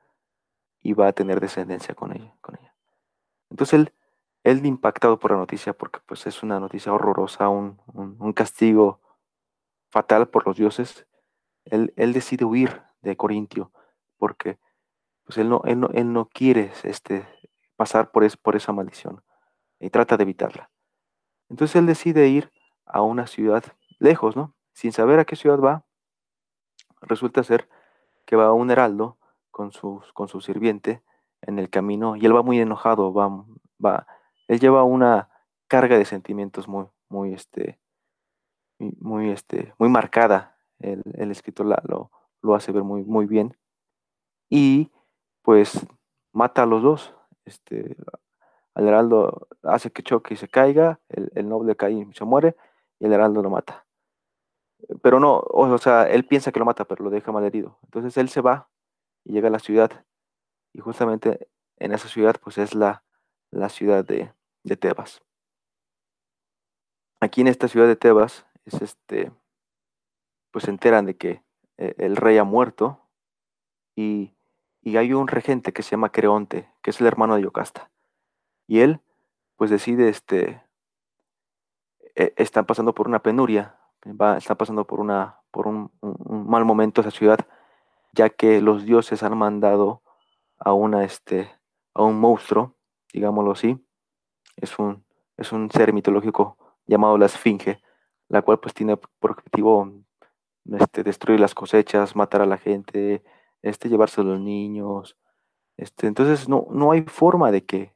y 0.80 0.94
va 0.94 1.08
a 1.08 1.12
tener 1.12 1.40
descendencia 1.40 1.94
con 1.94 2.12
ella. 2.12 2.34
Con 2.40 2.56
ella. 2.58 2.74
Entonces 3.50 3.74
él, 3.74 3.92
él 4.44 4.64
impactado 4.64 5.18
por 5.18 5.32
la 5.32 5.36
noticia, 5.36 5.72
porque 5.72 6.00
pues 6.06 6.26
es 6.26 6.42
una 6.42 6.60
noticia 6.60 6.92
horrorosa, 6.92 7.48
un, 7.48 7.76
castigo 8.34 9.00
fatal 9.90 10.28
por 10.28 10.46
los 10.46 10.56
dioses, 10.56 11.06
él, 11.64 11.92
él 11.96 12.12
decide 12.12 12.44
huir 12.44 12.82
de 13.02 13.16
Corintio, 13.16 13.72
porque 14.18 14.58
pues 15.24 15.38
él 15.38 15.48
no, 15.48 15.62
él 15.64 16.12
no, 16.12 16.28
quiere 16.28 16.72
este, 16.84 17.26
pasar 17.76 18.10
por, 18.10 18.26
por 18.38 18.56
esa 18.56 18.72
maldición 18.72 19.22
y 19.78 19.90
trata 19.90 20.16
de 20.16 20.22
evitarla. 20.22 20.70
Entonces 21.48 21.76
él 21.76 21.86
decide 21.86 22.28
ir 22.28 22.52
a 22.86 23.02
una 23.02 23.26
ciudad 23.26 23.64
lejos, 23.98 24.36
¿no? 24.36 24.54
Sin 24.81 24.93
saber 24.93 25.19
a 25.19 25.27
qué 25.27 25.37
ciudad 25.37 25.59
va, 25.59 25.85
resulta 27.03 27.45
ser 27.45 27.69
que 28.25 28.35
va 28.35 28.55
un 28.55 28.71
heraldo 28.71 29.19
con 29.51 29.73
su, 29.73 30.03
con 30.14 30.27
sirviente 30.40 31.03
en 31.43 31.59
el 31.59 31.69
camino 31.69 32.16
y 32.16 32.25
él 32.25 32.35
va 32.35 32.43
muy 32.43 32.59
enojado, 32.59 33.12
va, 33.12 33.45
va, 33.85 34.07
él 34.49 34.59
lleva 34.59 34.83
una 34.85 35.29
carga 35.69 35.99
de 35.99 36.07
sentimientos 36.07 36.66
muy, 36.66 36.87
muy, 37.11 37.35
este, 37.35 37.79
muy, 38.79 39.29
este, 39.29 39.75
muy 39.77 39.90
marcada. 39.90 40.57
El, 40.79 41.03
el 41.12 41.31
escritor 41.31 41.66
lo, 41.66 42.11
lo 42.40 42.55
hace 42.55 42.73
ver 42.73 42.83
muy, 42.83 43.05
muy 43.05 43.27
bien. 43.27 43.59
Y 44.49 44.90
pues 45.43 45.87
mata 46.33 46.62
a 46.62 46.66
los 46.66 46.83
dos. 46.83 47.14
Este, 47.45 47.99
al 48.75 48.88
heraldo 48.88 49.47
hace 49.62 49.90
que 49.90 50.03
choque 50.03 50.33
y 50.33 50.37
se 50.38 50.49
caiga, 50.49 51.01
el, 51.11 51.47
noble 51.47 51.77
cae 51.77 51.93
y 51.93 52.12
se 52.14 52.25
muere, 52.25 52.57
y 52.99 53.05
el 53.05 53.12
heraldo 53.12 53.43
lo 53.43 53.51
mata. 53.51 53.85
Pero 55.03 55.21
no, 55.21 55.38
o, 55.38 55.79
sea, 55.79 56.05
él 56.05 56.25
piensa 56.25 56.53
que 56.53 56.59
lo 56.59 56.64
mata, 56.64 56.85
pero 56.85 57.05
lo 57.05 57.11
deja 57.11 57.33
mal 57.33 57.45
herido. 57.45 57.79
Entonces 57.85 58.16
él 58.16 58.29
se 58.29 58.40
va 58.40 58.69
y 59.25 59.33
llega 59.33 59.49
a 59.49 59.53
la 59.53 59.59
ciudad, 59.59 60.05
y 60.73 60.81
justamente 60.81 61.49
en 61.77 61.93
esa 61.93 62.09
ciudad, 62.09 62.37
pues 62.43 62.59
es 62.59 62.75
la, 62.75 63.05
la 63.51 63.69
ciudad 63.69 64.05
de, 64.05 64.33
de 64.64 64.77
Tebas. 64.77 65.23
Aquí 67.21 67.43
en 67.43 67.49
esta 67.49 67.69
ciudad 67.69 67.87
de 67.87 67.97
Tebas, 67.97 68.47
es 68.64 68.81
este, 68.81 69.33
pues 70.51 70.64
se 70.64 70.71
enteran 70.71 71.07
de 71.07 71.16
que 71.16 71.43
eh, 71.77 71.95
el 71.99 72.16
rey 72.16 72.38
ha 72.38 72.45
muerto 72.45 73.01
y 73.95 74.33
y 74.83 74.97
hay 74.97 75.12
un 75.12 75.29
regente 75.29 75.73
que 75.73 75.83
se 75.83 75.90
llama 75.90 76.12
Creonte, 76.12 76.69
que 76.83 76.90
es 76.90 77.01
el 77.01 77.07
hermano 77.07 77.37
de 77.37 77.43
Yocasta. 77.43 77.90
Y 78.66 78.81
él, 78.81 79.01
pues 79.57 79.71
decide, 79.71 80.09
este, 80.09 80.62
e, 82.14 82.33
están 82.37 82.64
pasando 82.64 82.95
por 82.95 83.07
una 83.09 83.23
penuria, 83.23 83.79
va, 84.06 84.38
están 84.38 84.56
pasando 84.56 84.86
por, 84.86 85.00
una, 85.00 85.40
por 85.50 85.66
un, 85.66 85.90
mal 86.00 86.64
momento 86.64 87.00
esa 87.00 87.10
ciudad, 87.10 87.38
ya 88.12 88.30
que 88.30 88.60
los 88.60 88.84
dioses 88.84 89.22
han 89.22 89.36
mandado 89.36 90.02
a, 90.58 90.72
una, 90.72 91.04
este, 91.04 91.50
a 91.94 92.02
un 92.02 92.18
monstruo, 92.18 92.76
digámoslo 93.12 93.52
así, 93.52 93.78
es 94.56 94.78
un, 94.78 95.04
es 95.36 95.52
un 95.52 95.70
ser 95.70 95.92
mitológico 95.92 96.56
llamado 96.86 97.18
la 97.18 97.26
Esfinge, 97.26 97.80
la 98.28 98.42
cual 98.42 98.60
pues 98.60 98.74
tiene 98.74 98.96
por 98.96 99.32
objetivo 99.32 99.92
este, 100.78 101.02
destruir 101.02 101.40
las 101.40 101.54
cosechas, 101.54 102.16
matar 102.16 102.42
a 102.42 102.46
la 102.46 102.58
gente, 102.58 103.22
este, 103.62 103.88
llevarse 103.88 104.20
a 104.20 104.24
los 104.24 104.40
niños. 104.40 105.16
Este, 105.76 106.06
entonces 106.06 106.48
no, 106.48 106.66
no 106.70 106.92
hay 106.92 107.02
forma 107.02 107.50
de 107.50 107.64
que, 107.64 107.94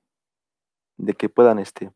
de 0.96 1.14
que 1.14 1.28
puedan 1.28 1.58
este, 1.58 1.92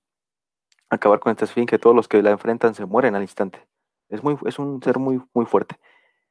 acabar 0.89 1.21
con 1.21 1.31
esta 1.31 1.45
esfinge. 1.45 1.79
Todos 1.79 1.97
los 1.97 2.09
que 2.09 2.23
la 2.23 2.31
enfrentan 2.31 2.75
se 2.75 2.87
mueren 2.87 3.15
al 3.15 3.23
instante. 3.23 3.67
Es, 4.09 4.23
muy, 4.23 4.37
es 4.47 4.59
un 4.59 4.83
ser 4.83 4.99
muy, 4.99 5.23
muy 5.35 5.47
fuerte. 5.47 5.79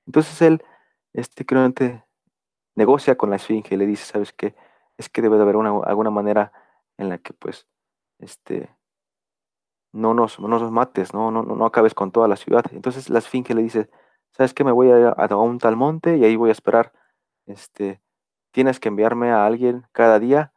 Entonces 0.06 0.42
él, 0.42 0.64
este 1.14 1.46
creonte, 1.46 2.04
negocia 2.76 3.18
con 3.18 3.30
la 3.30 3.36
esfinge 3.38 3.76
y 3.76 3.78
le 3.78 3.86
dice, 3.86 4.06
¿sabes 4.06 4.34
qué? 4.34 4.56
Es 4.98 5.10
que 5.10 5.22
debe 5.22 5.38
de 5.38 5.44
haber 5.44 5.56
una, 5.56 5.80
alguna 5.84 6.12
manera 6.12 6.52
en 6.98 7.10
la 7.10 7.18
que 7.18 7.34
pues, 7.34 7.68
este, 8.20 8.76
no 9.92 10.14
nos, 10.14 10.40
no 10.40 10.48
nos 10.48 10.72
mates, 10.72 11.14
¿no? 11.14 11.32
No, 11.32 11.44
no, 11.44 11.56
no 11.56 11.66
acabes 11.66 11.94
con 11.94 12.12
toda 12.12 12.28
la 12.28 12.36
ciudad. 12.36 12.66
Entonces 12.72 13.10
la 13.10 13.20
esfinge 13.20 13.54
le 13.54 13.64
dice, 13.64 13.90
¿sabes 14.32 14.54
qué? 14.54 14.64
Me 14.64 14.72
voy 14.72 14.92
a, 14.92 15.10
a, 15.10 15.36
un 15.36 15.58
tal 15.60 15.76
monte 15.76 16.18
y 16.18 16.26
ahí 16.26 16.36
voy 16.36 16.50
a 16.50 16.54
esperar. 16.54 16.94
Este, 17.46 18.02
tienes 18.52 18.80
que 18.80 18.90
enviarme 18.90 19.32
a 19.32 19.46
alguien 19.46 19.88
cada 19.92 20.20
día 20.20 20.54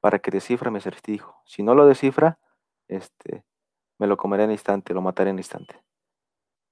para 0.00 0.18
que 0.18 0.30
descifre 0.30 0.70
mi 0.70 0.78
acertijo. 0.78 1.40
Si 1.44 1.62
no 1.62 1.74
lo 1.74 1.86
descifra, 1.86 2.38
este, 2.88 3.44
me 3.98 4.06
lo 4.06 4.16
comeré 4.16 4.44
en 4.44 4.50
instante, 4.50 4.94
lo 4.94 5.02
mataré 5.02 5.30
en 5.30 5.38
instante. 5.38 5.82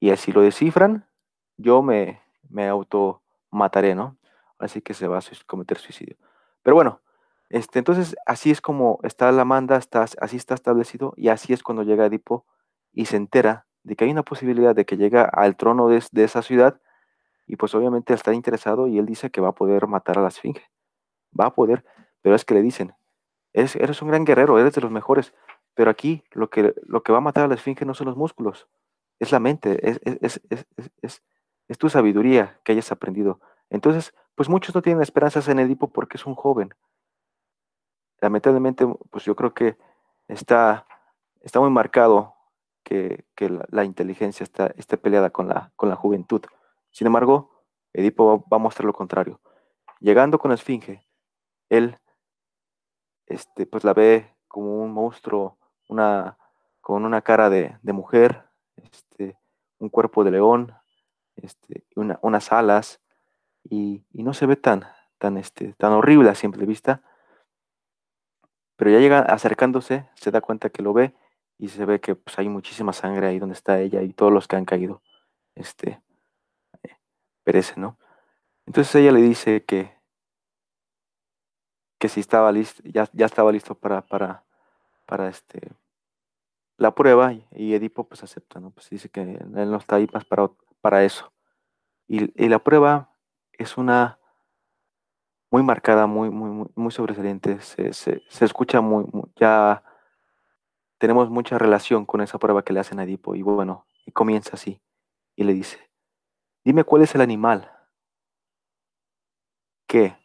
Y 0.02 0.10
así 0.10 0.32
lo 0.32 0.40
descifran, 0.40 1.06
yo 1.58 1.80
me, 1.80 2.20
me 2.48 2.66
auto 2.66 3.22
mataré, 3.52 3.94
¿no? 3.94 4.16
Así 4.58 4.82
que 4.82 4.94
se 4.94 5.06
va 5.06 5.18
a 5.18 5.22
cometer 5.46 5.78
suicidio. 5.78 6.16
Pero 6.64 6.74
bueno, 6.74 7.00
este, 7.50 7.78
entonces 7.78 8.16
así 8.26 8.50
es 8.50 8.60
como 8.60 8.98
está 9.04 9.30
la 9.30 9.44
manda, 9.44 9.76
está, 9.76 10.04
así 10.20 10.36
está 10.36 10.54
establecido 10.54 11.14
y 11.16 11.28
así 11.28 11.52
es 11.52 11.62
cuando 11.62 11.84
llega 11.84 12.04
Edipo 12.04 12.44
y 12.92 13.04
se 13.04 13.16
entera 13.16 13.66
de 13.84 13.94
que 13.94 14.02
hay 14.02 14.10
una 14.10 14.24
posibilidad 14.24 14.74
de 14.74 14.84
que 14.86 14.96
llega 14.96 15.22
al 15.22 15.54
trono 15.54 15.86
de, 15.86 16.02
de 16.10 16.24
esa 16.24 16.42
ciudad 16.42 16.80
y 17.46 17.54
pues 17.54 17.72
obviamente 17.76 18.12
está 18.12 18.34
interesado 18.34 18.88
y 18.88 18.98
él 18.98 19.06
dice 19.06 19.30
que 19.30 19.40
va 19.40 19.50
a 19.50 19.54
poder 19.54 19.86
matar 19.86 20.18
a 20.18 20.22
la 20.22 20.28
esfinge. 20.28 20.68
Va 21.38 21.46
a 21.46 21.54
poder, 21.54 21.84
pero 22.22 22.34
es 22.34 22.44
que 22.44 22.54
le 22.54 22.62
dicen, 22.62 22.92
eres, 23.52 23.76
eres 23.76 24.02
un 24.02 24.08
gran 24.08 24.24
guerrero, 24.24 24.58
eres 24.58 24.74
de 24.74 24.80
los 24.80 24.90
mejores, 24.90 25.32
pero 25.74 25.92
aquí 25.92 26.24
lo 26.32 26.50
que, 26.50 26.74
lo 26.88 27.04
que 27.04 27.12
va 27.12 27.18
a 27.18 27.20
matar 27.20 27.44
a 27.44 27.46
la 27.46 27.54
esfinge 27.54 27.84
no 27.84 27.94
son 27.94 28.08
los 28.08 28.16
músculos, 28.16 28.66
es 29.18 29.32
la 29.32 29.40
mente, 29.40 29.88
es, 29.88 30.00
es, 30.02 30.40
es, 31.00 31.22
es 31.72 31.78
tu 31.78 31.88
sabiduría 31.88 32.60
que 32.64 32.72
hayas 32.72 32.92
aprendido. 32.92 33.40
Entonces, 33.70 34.14
pues 34.34 34.48
muchos 34.48 34.74
no 34.74 34.82
tienen 34.82 35.02
esperanzas 35.02 35.48
en 35.48 35.58
Edipo 35.58 35.88
porque 35.90 36.16
es 36.16 36.26
un 36.26 36.34
joven. 36.34 36.74
Lamentablemente, 38.20 38.86
pues 39.10 39.24
yo 39.24 39.34
creo 39.34 39.54
que 39.54 39.76
está, 40.28 40.86
está 41.40 41.60
muy 41.60 41.70
marcado 41.70 42.34
que, 42.84 43.24
que 43.34 43.48
la, 43.70 43.84
inteligencia 43.84 44.44
está, 44.44 44.66
esté 44.76 44.98
peleada 44.98 45.30
con 45.30 45.48
la, 45.48 45.72
con 45.76 45.88
la 45.88 45.96
juventud. 45.96 46.42
Sin 46.90 47.06
embargo, 47.06 47.64
Edipo 47.92 48.44
va 48.52 48.56
a 48.56 48.60
mostrar 48.60 48.84
lo 48.84 48.92
contrario. 48.92 49.40
Llegando 50.00 50.38
con 50.38 50.50
la 50.50 50.56
Esfinge, 50.56 51.06
él 51.68 51.98
este, 53.26 53.66
pues 53.66 53.84
la 53.84 53.94
ve 53.94 54.36
como 54.46 54.82
un 54.82 54.92
monstruo, 54.92 55.56
una, 55.88 56.36
con 56.80 57.04
una 57.04 57.22
cara 57.22 57.48
de 57.48 57.78
mujer, 57.82 58.51
este, 58.90 59.38
un 59.78 59.88
cuerpo 59.88 60.24
de 60.24 60.30
león, 60.32 60.74
este, 61.36 61.84
una, 61.96 62.18
unas 62.22 62.52
alas, 62.52 63.00
y, 63.64 64.04
no 64.12 64.34
se 64.34 64.46
ve 64.46 64.56
tan, 64.56 64.84
tan, 65.18 65.36
este, 65.36 65.74
tan 65.74 65.92
horrible 65.92 66.30
a 66.30 66.34
simple 66.34 66.66
vista. 66.66 67.02
Pero 68.76 68.90
ya 68.90 68.98
llega 68.98 69.20
acercándose, 69.20 70.08
se 70.14 70.30
da 70.30 70.40
cuenta 70.40 70.70
que 70.70 70.82
lo 70.82 70.92
ve 70.92 71.14
y 71.58 71.68
se 71.68 71.84
ve 71.84 72.00
que 72.00 72.16
pues, 72.16 72.38
hay 72.38 72.48
muchísima 72.48 72.92
sangre 72.92 73.28
ahí 73.28 73.38
donde 73.38 73.54
está 73.54 73.80
ella 73.80 74.02
y 74.02 74.12
todos 74.12 74.32
los 74.32 74.48
que 74.48 74.56
han 74.56 74.64
caído 74.64 75.02
este, 75.54 76.02
eh, 76.82 76.96
perecen, 77.44 77.82
¿no? 77.82 77.98
Entonces 78.66 78.94
ella 78.96 79.12
le 79.12 79.20
dice 79.20 79.64
que, 79.64 79.96
que 81.98 82.08
si 82.08 82.20
estaba 82.20 82.50
listo, 82.50 82.82
ya, 82.84 83.08
ya 83.12 83.26
estaba 83.26 83.52
listo 83.52 83.74
para, 83.74 84.02
para, 84.02 84.44
para 85.06 85.28
este, 85.28 85.70
la 86.76 86.94
prueba 86.94 87.32
y, 87.32 87.74
Edipo 87.74 88.08
pues 88.08 88.22
acepta, 88.22 88.60
¿no? 88.60 88.70
Pues 88.70 88.90
dice 88.90 89.08
que 89.08 89.20
él 89.22 89.70
no 89.70 89.76
está 89.76 89.96
ahí 89.96 90.08
más 90.12 90.24
para, 90.24 90.50
para 90.80 91.04
eso. 91.04 91.32
Y, 92.08 92.32
y, 92.42 92.48
la 92.48 92.58
prueba 92.58 93.10
es 93.52 93.76
una 93.76 94.18
muy 95.50 95.62
marcada, 95.62 96.06
muy, 96.06 96.30
muy, 96.30 96.50
muy, 96.50 96.68
muy 96.74 96.90
sobresaliente, 96.90 97.60
se, 97.60 97.92
se, 97.92 98.22
se 98.28 98.44
escucha 98.44 98.80
muy, 98.80 99.04
muy, 99.12 99.24
ya 99.36 99.84
tenemos 100.98 101.30
mucha 101.30 101.58
relación 101.58 102.06
con 102.06 102.20
esa 102.20 102.38
prueba 102.38 102.64
que 102.64 102.72
le 102.72 102.80
hacen 102.80 102.98
a 102.98 103.04
Edipo 103.04 103.34
y 103.34 103.42
bueno, 103.42 103.86
y 104.06 104.12
comienza 104.12 104.52
así 104.54 104.80
y 105.36 105.44
le 105.44 105.52
dice, 105.52 105.90
dime 106.64 106.84
cuál 106.84 107.02
es 107.02 107.14
el 107.14 107.20
animal 107.20 107.70
que 109.86 110.16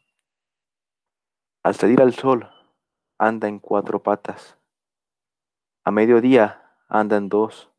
al 1.64 1.76
salir 1.76 2.02
al 2.02 2.14
sol 2.14 2.50
anda 3.18 3.48
en 3.48 3.60
cuatro 3.60 4.02
patas, 4.02 4.57
a 5.88 5.92
mediodía 5.92 6.62
anda 6.90 7.16
en 7.16 7.30
dos 7.30 7.72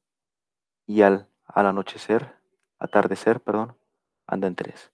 y 0.87 1.03
al, 1.03 1.29
al 1.45 1.67
anochecer, 1.67 2.35
atardecer, 2.79 3.39
perdón, 3.39 3.77
anda 4.27 4.47
en 4.47 4.55
tres. 4.55 4.91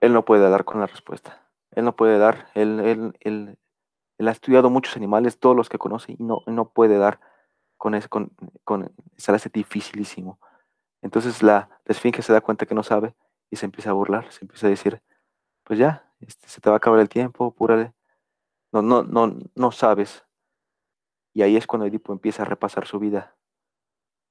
Él 0.00 0.14
no 0.14 0.24
puede 0.24 0.48
dar 0.48 0.64
con 0.64 0.80
la 0.80 0.86
respuesta. 0.86 1.46
Él 1.72 1.84
no 1.84 1.94
puede 1.94 2.16
dar. 2.16 2.48
Él, 2.54 2.80
él, 2.80 3.58
él, 4.16 4.26
ha 4.26 4.30
estudiado 4.30 4.70
muchos 4.70 4.96
animales, 4.96 5.38
todos 5.38 5.54
los 5.54 5.68
que 5.68 5.76
conoce, 5.76 6.12
y 6.12 6.16
no, 6.18 6.40
no 6.46 6.70
puede 6.70 6.96
dar 6.96 7.20
con 7.76 7.94
eso, 7.94 8.08
con, 8.08 8.30
con, 8.64 8.90
se 9.18 9.32
le 9.32 9.36
hace 9.36 9.50
dificilísimo. 9.50 10.38
Entonces 11.02 11.42
la, 11.42 11.68
la 11.84 11.92
esfinge 11.92 12.22
se 12.22 12.32
da 12.32 12.40
cuenta 12.40 12.64
que 12.64 12.74
no 12.74 12.82
sabe 12.82 13.14
y 13.50 13.56
se 13.56 13.66
empieza 13.66 13.90
a 13.90 13.92
burlar, 13.92 14.32
se 14.32 14.46
empieza 14.46 14.66
a 14.68 14.70
decir, 14.70 15.02
pues 15.62 15.78
ya, 15.78 16.10
este, 16.20 16.48
se 16.48 16.62
te 16.62 16.70
va 16.70 16.76
a 16.76 16.78
acabar 16.78 17.00
el 17.00 17.10
tiempo, 17.10 17.48
apúrale. 17.48 17.92
No, 18.72 18.80
no, 18.80 19.02
no, 19.02 19.30
no 19.54 19.70
sabes. 19.70 20.24
Y 21.34 21.42
ahí 21.42 21.56
es 21.56 21.66
cuando 21.66 21.86
Edipo 21.86 22.12
empieza 22.12 22.42
a 22.42 22.46
repasar 22.46 22.86
su 22.86 23.00
vida 23.00 23.36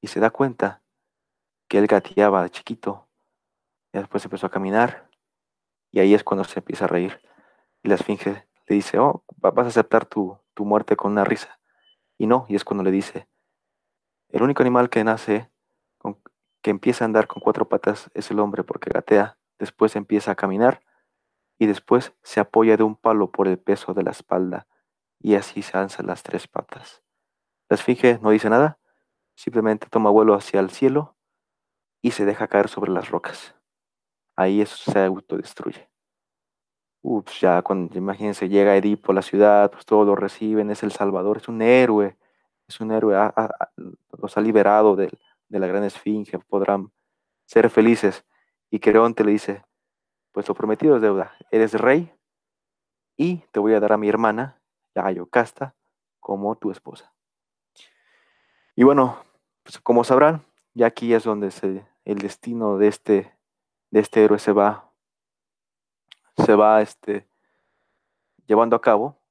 y 0.01 0.07
se 0.07 0.21
da 0.21 0.29
cuenta 0.29 0.81
que 1.67 1.77
él 1.77 1.85
gateaba 1.85 2.43
de 2.43 2.49
chiquito. 2.49 3.09
Y 3.91 3.97
después 3.97 4.23
empezó 4.23 4.47
a 4.47 4.51
caminar 4.51 5.09
y 5.91 5.99
ahí 5.99 6.13
es 6.13 6.23
cuando 6.23 6.45
se 6.45 6.59
empieza 6.59 6.85
a 6.85 6.87
reír. 6.87 7.21
Y 7.83 7.89
la 7.89 7.95
esfinge 7.95 8.47
le 8.67 8.75
dice, 8.75 8.99
oh, 8.99 9.23
vas 9.35 9.65
a 9.65 9.69
aceptar 9.69 10.05
tu, 10.05 10.39
tu 10.53 10.63
muerte 10.63 10.95
con 10.95 11.11
una 11.11 11.25
risa. 11.25 11.59
Y 12.17 12.25
no, 12.25 12.45
y 12.47 12.55
es 12.55 12.63
cuando 12.63 12.85
le 12.85 12.91
dice, 12.91 13.27
el 14.29 14.41
único 14.41 14.63
animal 14.63 14.89
que 14.89 15.03
nace, 15.03 15.51
que 16.61 16.71
empieza 16.71 17.03
a 17.03 17.07
andar 17.07 17.27
con 17.27 17.41
cuatro 17.41 17.67
patas 17.67 18.09
es 18.13 18.31
el 18.31 18.39
hombre 18.39 18.63
porque 18.63 18.89
gatea, 18.89 19.37
después 19.59 19.97
empieza 19.97 20.31
a 20.31 20.35
caminar 20.35 20.81
y 21.59 21.65
después 21.65 22.13
se 22.23 22.39
apoya 22.39 22.77
de 22.77 22.83
un 22.83 22.95
palo 22.95 23.29
por 23.31 23.49
el 23.49 23.59
peso 23.59 23.93
de 23.93 24.03
la 24.03 24.11
espalda 24.11 24.67
y 25.23 25.33
así 25.33 25.63
se 25.63 25.75
alza 25.75 26.03
las 26.03 26.21
tres 26.21 26.47
patas. 26.47 27.01
La 27.69 27.75
esfinge 27.75 28.19
no 28.21 28.29
dice 28.29 28.51
nada, 28.51 28.77
simplemente 29.35 29.87
toma 29.89 30.11
vuelo 30.11 30.35
hacia 30.35 30.59
el 30.59 30.69
cielo 30.69 31.17
y 32.03 32.11
se 32.11 32.25
deja 32.25 32.47
caer 32.47 32.67
sobre 32.69 32.91
las 32.91 33.09
rocas 33.09 33.55
ahí 34.35 34.61
eso 34.61 34.91
se 34.91 34.99
autodestruye. 34.99 35.89
Ups, 37.01 37.41
ya 37.41 37.61
cuando, 37.61 37.97
imagínense, 37.97 38.47
llega 38.47 38.77
Edipo 38.77 39.11
a 39.11 39.15
la 39.15 39.21
ciudad, 39.21 39.69
pues 39.71 39.85
todos 39.85 40.07
lo 40.07 40.15
reciben, 40.15 40.71
es 40.71 40.83
el 40.83 40.91
Salvador, 40.91 41.37
es 41.37 41.47
un 41.49 41.61
héroe, 41.61 42.17
es 42.67 42.79
un 42.79 42.91
héroe, 42.91 43.15
los 44.17 44.37
ha 44.37 44.41
liberado 44.41 44.95
de, 44.95 45.09
de, 45.49 45.59
la 45.59 45.67
gran 45.67 45.83
esfinge, 45.83 46.39
podrán 46.39 46.91
ser 47.45 47.69
felices. 47.69 48.25
Y 48.69 48.79
Creonte 48.79 49.23
le 49.25 49.31
dice, 49.31 49.63
pues 50.31 50.47
lo 50.47 50.55
prometido 50.55 50.95
es 50.95 51.01
deuda, 51.01 51.35
eres 51.51 51.73
rey 51.73 52.11
y 53.17 53.37
te 53.51 53.59
voy 53.59 53.73
a 53.73 53.79
dar 53.79 53.91
a 53.93 53.97
mi 53.97 54.07
hermana, 54.07 54.61
la 54.93 55.75
como 56.19 56.55
tu 56.55 56.71
esposa. 56.71 57.13
Y 58.75 58.83
bueno, 58.83 59.23
pues 59.63 59.79
como 59.79 60.03
sabrán, 60.03 60.45
ya 60.73 60.87
aquí 60.87 61.13
es 61.13 61.23
donde 61.23 61.51
el 62.05 62.17
destino 62.17 62.77
de 62.77 62.87
este 62.87 63.33
de 63.93 63.99
este 63.99 64.23
héroe 64.23 64.39
se 64.39 64.51
va, 64.51 64.91
se 66.43 66.55
va 66.55 66.81
este, 66.81 67.29
llevando 68.47 68.75
a 68.75 68.81
cabo, 68.81 69.21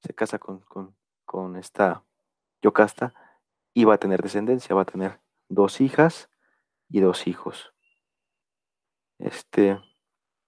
se 0.00 0.14
casa 0.14 0.38
con, 0.38 0.60
con, 0.60 0.96
con 1.26 1.56
esta 1.56 2.02
Yocasta 2.62 3.12
y 3.74 3.84
va 3.84 3.94
a 3.94 3.98
tener 3.98 4.22
descendencia, 4.22 4.74
va 4.74 4.80
a 4.80 4.86
tener 4.86 5.20
dos 5.50 5.82
hijas 5.82 6.30
y 6.88 7.00
dos 7.00 7.26
hijos. 7.26 7.74
Este, 9.18 9.78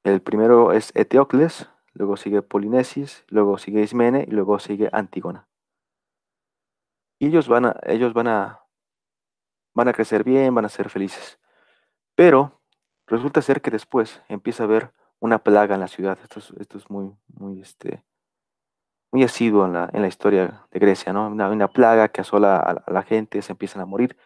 el 0.04 0.22
primero 0.22 0.72
es 0.72 0.90
Eteocles, 0.96 1.68
luego 1.92 2.16
sigue 2.16 2.42
Polinesis, 2.42 3.24
luego 3.28 3.58
sigue 3.58 3.82
Ismene 3.82 4.24
y 4.26 4.30
luego 4.30 4.58
sigue 4.58 4.88
Antígona. 4.92 5.48
Y 7.18 7.26
ellos 7.26 7.48
van 7.48 7.66
a, 7.66 7.76
ellos 7.84 8.14
van 8.14 8.28
a, 8.28 8.64
van 9.74 9.88
a 9.88 9.92
crecer 9.92 10.24
bien, 10.24 10.54
van 10.54 10.64
a 10.64 10.68
ser 10.70 10.88
felices. 10.88 11.38
Pero 12.14 12.60
Resulta 13.10 13.42
ser 13.42 13.60
que 13.60 13.72
después 13.72 14.22
empieza 14.28 14.62
a 14.62 14.66
haber 14.66 14.92
una 15.18 15.40
plaga 15.40 15.74
en 15.74 15.80
la 15.80 15.88
ciudad. 15.88 16.16
Esto 16.22 16.38
es, 16.38 16.52
esto 16.60 16.78
es 16.78 16.88
muy, 16.88 17.12
muy, 17.26 17.60
este, 17.60 18.04
muy 19.10 19.24
asiduo 19.24 19.66
en 19.66 19.72
la, 19.72 19.90
en 19.92 20.02
la 20.02 20.06
historia 20.06 20.64
de 20.70 20.78
Grecia, 20.78 21.12
¿no? 21.12 21.26
Una, 21.26 21.50
una 21.50 21.66
plaga 21.66 22.08
que 22.08 22.20
asola 22.20 22.56
a, 22.56 22.70
a, 22.70 22.92
la 22.92 23.02
gente, 23.02 23.42
se 23.42 23.50
empiezan 23.50 23.82
a 23.82 23.86
morir 23.86 24.16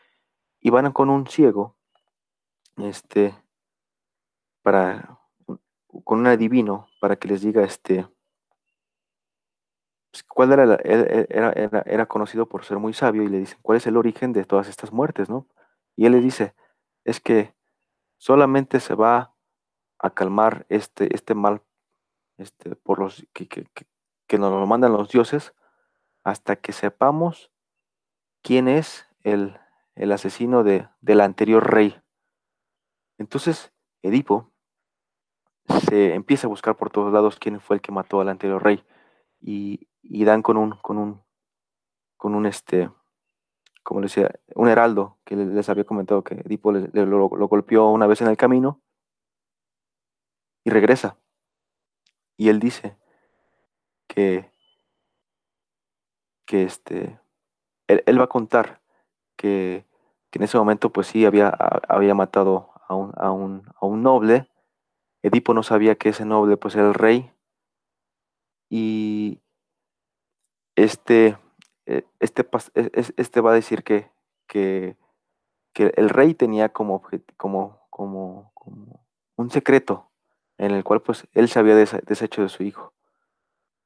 y 0.60 0.68
van 0.68 0.92
con 0.92 1.08
un 1.08 1.26
ciego, 1.26 1.78
este, 2.76 3.34
para, 4.60 5.18
con 6.04 6.18
un 6.18 6.26
adivino 6.26 6.88
para 7.04 7.16
que 7.16 7.28
les 7.28 7.42
diga, 7.42 7.62
este, 7.62 8.08
pues, 10.10 10.24
¿cuál 10.24 10.52
era, 10.52 10.78
era, 10.82 11.82
era, 11.84 12.06
conocido 12.06 12.48
por 12.48 12.64
ser 12.64 12.78
muy 12.78 12.94
sabio 12.94 13.22
y 13.22 13.28
le 13.28 13.40
dicen, 13.40 13.58
¿cuál 13.60 13.76
es 13.76 13.86
el 13.86 13.98
origen 13.98 14.32
de 14.32 14.46
todas 14.46 14.70
estas 14.70 14.90
muertes, 14.90 15.28
no? 15.28 15.46
Y 15.96 16.06
él 16.06 16.12
le 16.12 16.20
dice, 16.22 16.54
es 17.04 17.20
que 17.20 17.54
solamente 18.16 18.80
se 18.80 18.94
va 18.94 19.34
a 19.98 20.14
calmar 20.14 20.64
este, 20.70 21.14
este 21.14 21.34
mal 21.34 21.60
este, 22.38 22.74
por 22.74 23.00
los 23.00 23.26
que, 23.34 23.48
que, 23.48 23.66
que 24.26 24.38
nos 24.38 24.50
lo 24.50 24.66
mandan 24.66 24.94
los 24.94 25.10
dioses 25.10 25.54
hasta 26.22 26.56
que 26.56 26.72
sepamos 26.72 27.52
quién 28.40 28.66
es 28.66 29.06
el, 29.24 29.60
el 29.94 30.10
asesino 30.10 30.64
de, 30.64 30.88
del 31.02 31.20
anterior 31.20 31.70
rey. 31.70 32.00
Entonces, 33.18 33.74
Edipo 34.00 34.53
se 35.88 36.14
empieza 36.14 36.46
a 36.46 36.50
buscar 36.50 36.76
por 36.76 36.90
todos 36.90 37.12
lados 37.12 37.38
quién 37.38 37.60
fue 37.60 37.76
el 37.76 37.82
que 37.82 37.92
mató 37.92 38.20
al 38.20 38.28
anterior 38.28 38.62
rey. 38.62 38.84
Y, 39.40 39.88
dan 40.24 40.42
con 40.42 40.56
un, 40.56 40.72
con 40.82 40.98
un, 40.98 41.22
con 42.16 42.34
un 42.34 42.46
este, 42.46 42.90
como 43.82 44.00
le 44.00 44.06
decía, 44.06 44.30
un 44.54 44.68
heraldo 44.68 45.18
que 45.24 45.36
les 45.36 45.68
había 45.68 45.84
comentado 45.84 46.24
que 46.24 46.34
Edipo 46.34 46.72
lo, 46.72 47.28
golpeó 47.28 47.90
una 47.90 48.06
vez 48.06 48.20
en 48.22 48.28
el 48.28 48.36
camino 48.36 48.80
y 50.64 50.70
regresa. 50.70 51.18
Y 52.36 52.48
él 52.48 52.58
dice 52.58 52.96
que, 54.08 54.50
que 56.46 56.64
este, 56.64 57.20
él, 57.86 58.20
va 58.20 58.24
a 58.24 58.28
contar 58.28 58.80
que, 59.36 59.86
que, 60.30 60.38
en 60.38 60.44
ese 60.44 60.58
momento 60.58 60.90
pues 60.90 61.06
sí 61.06 61.26
había, 61.26 61.48
había 61.48 62.14
matado 62.14 62.70
a 62.88 62.94
un, 62.94 63.12
a, 63.16 63.30
un, 63.30 63.70
a 63.80 63.86
un 63.86 64.02
noble. 64.02 64.48
Edipo 65.24 65.54
no 65.54 65.62
sabía 65.62 65.94
que 65.94 66.10
ese 66.10 66.26
noble 66.26 66.58
pues 66.58 66.74
era 66.74 66.86
el 66.86 66.92
rey. 66.92 67.32
Y 68.68 69.40
este, 70.76 71.38
eh, 71.86 72.04
este, 72.20 72.46
e, 72.74 72.90
este 73.16 73.40
va 73.40 73.52
a 73.52 73.54
decir 73.54 73.84
que, 73.84 74.10
que, 74.46 74.98
que 75.72 75.94
el 75.96 76.10
rey 76.10 76.34
tenía 76.34 76.68
como, 76.68 77.02
como, 77.38 77.80
como, 77.88 78.52
un 79.36 79.50
secreto 79.50 80.10
en 80.58 80.72
el 80.72 80.84
cual 80.84 81.00
pues 81.00 81.26
él 81.32 81.48
se 81.48 81.58
había 81.58 81.74
deshecho 81.74 82.42
de 82.42 82.50
su 82.50 82.62
hijo. 82.62 82.92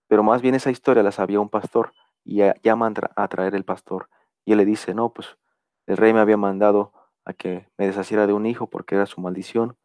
Pero 0.09 0.24
más 0.24 0.42
bien 0.42 0.57
esa 0.57 0.72
historia 0.72 1.05
la 1.05 1.12
sabía 1.12 1.38
un 1.38 1.51
pastor 1.51 1.92
y 2.24 2.42
llama 2.64 2.92
a 3.14 3.29
traer 3.29 3.55
el 3.55 3.64
pastor. 3.64 4.09
Y 4.44 4.53
él 4.53 4.59
le 4.59 4.64
dice, 4.64 4.92
no, 4.92 5.11
pues 5.11 5.38
el 5.87 5.98
rey 5.98 6.12
me 6.12 6.18
había 6.18 6.37
mandado 6.37 6.92
a 7.24 7.33
que 7.33 7.68
me 7.77 7.87
deshaciera 7.87 8.27
de 8.27 8.33
un 8.33 8.44
hijo 8.44 8.68
porque 8.68 8.96
era 8.96 9.07
su 9.07 9.20
maldición. 9.20 9.77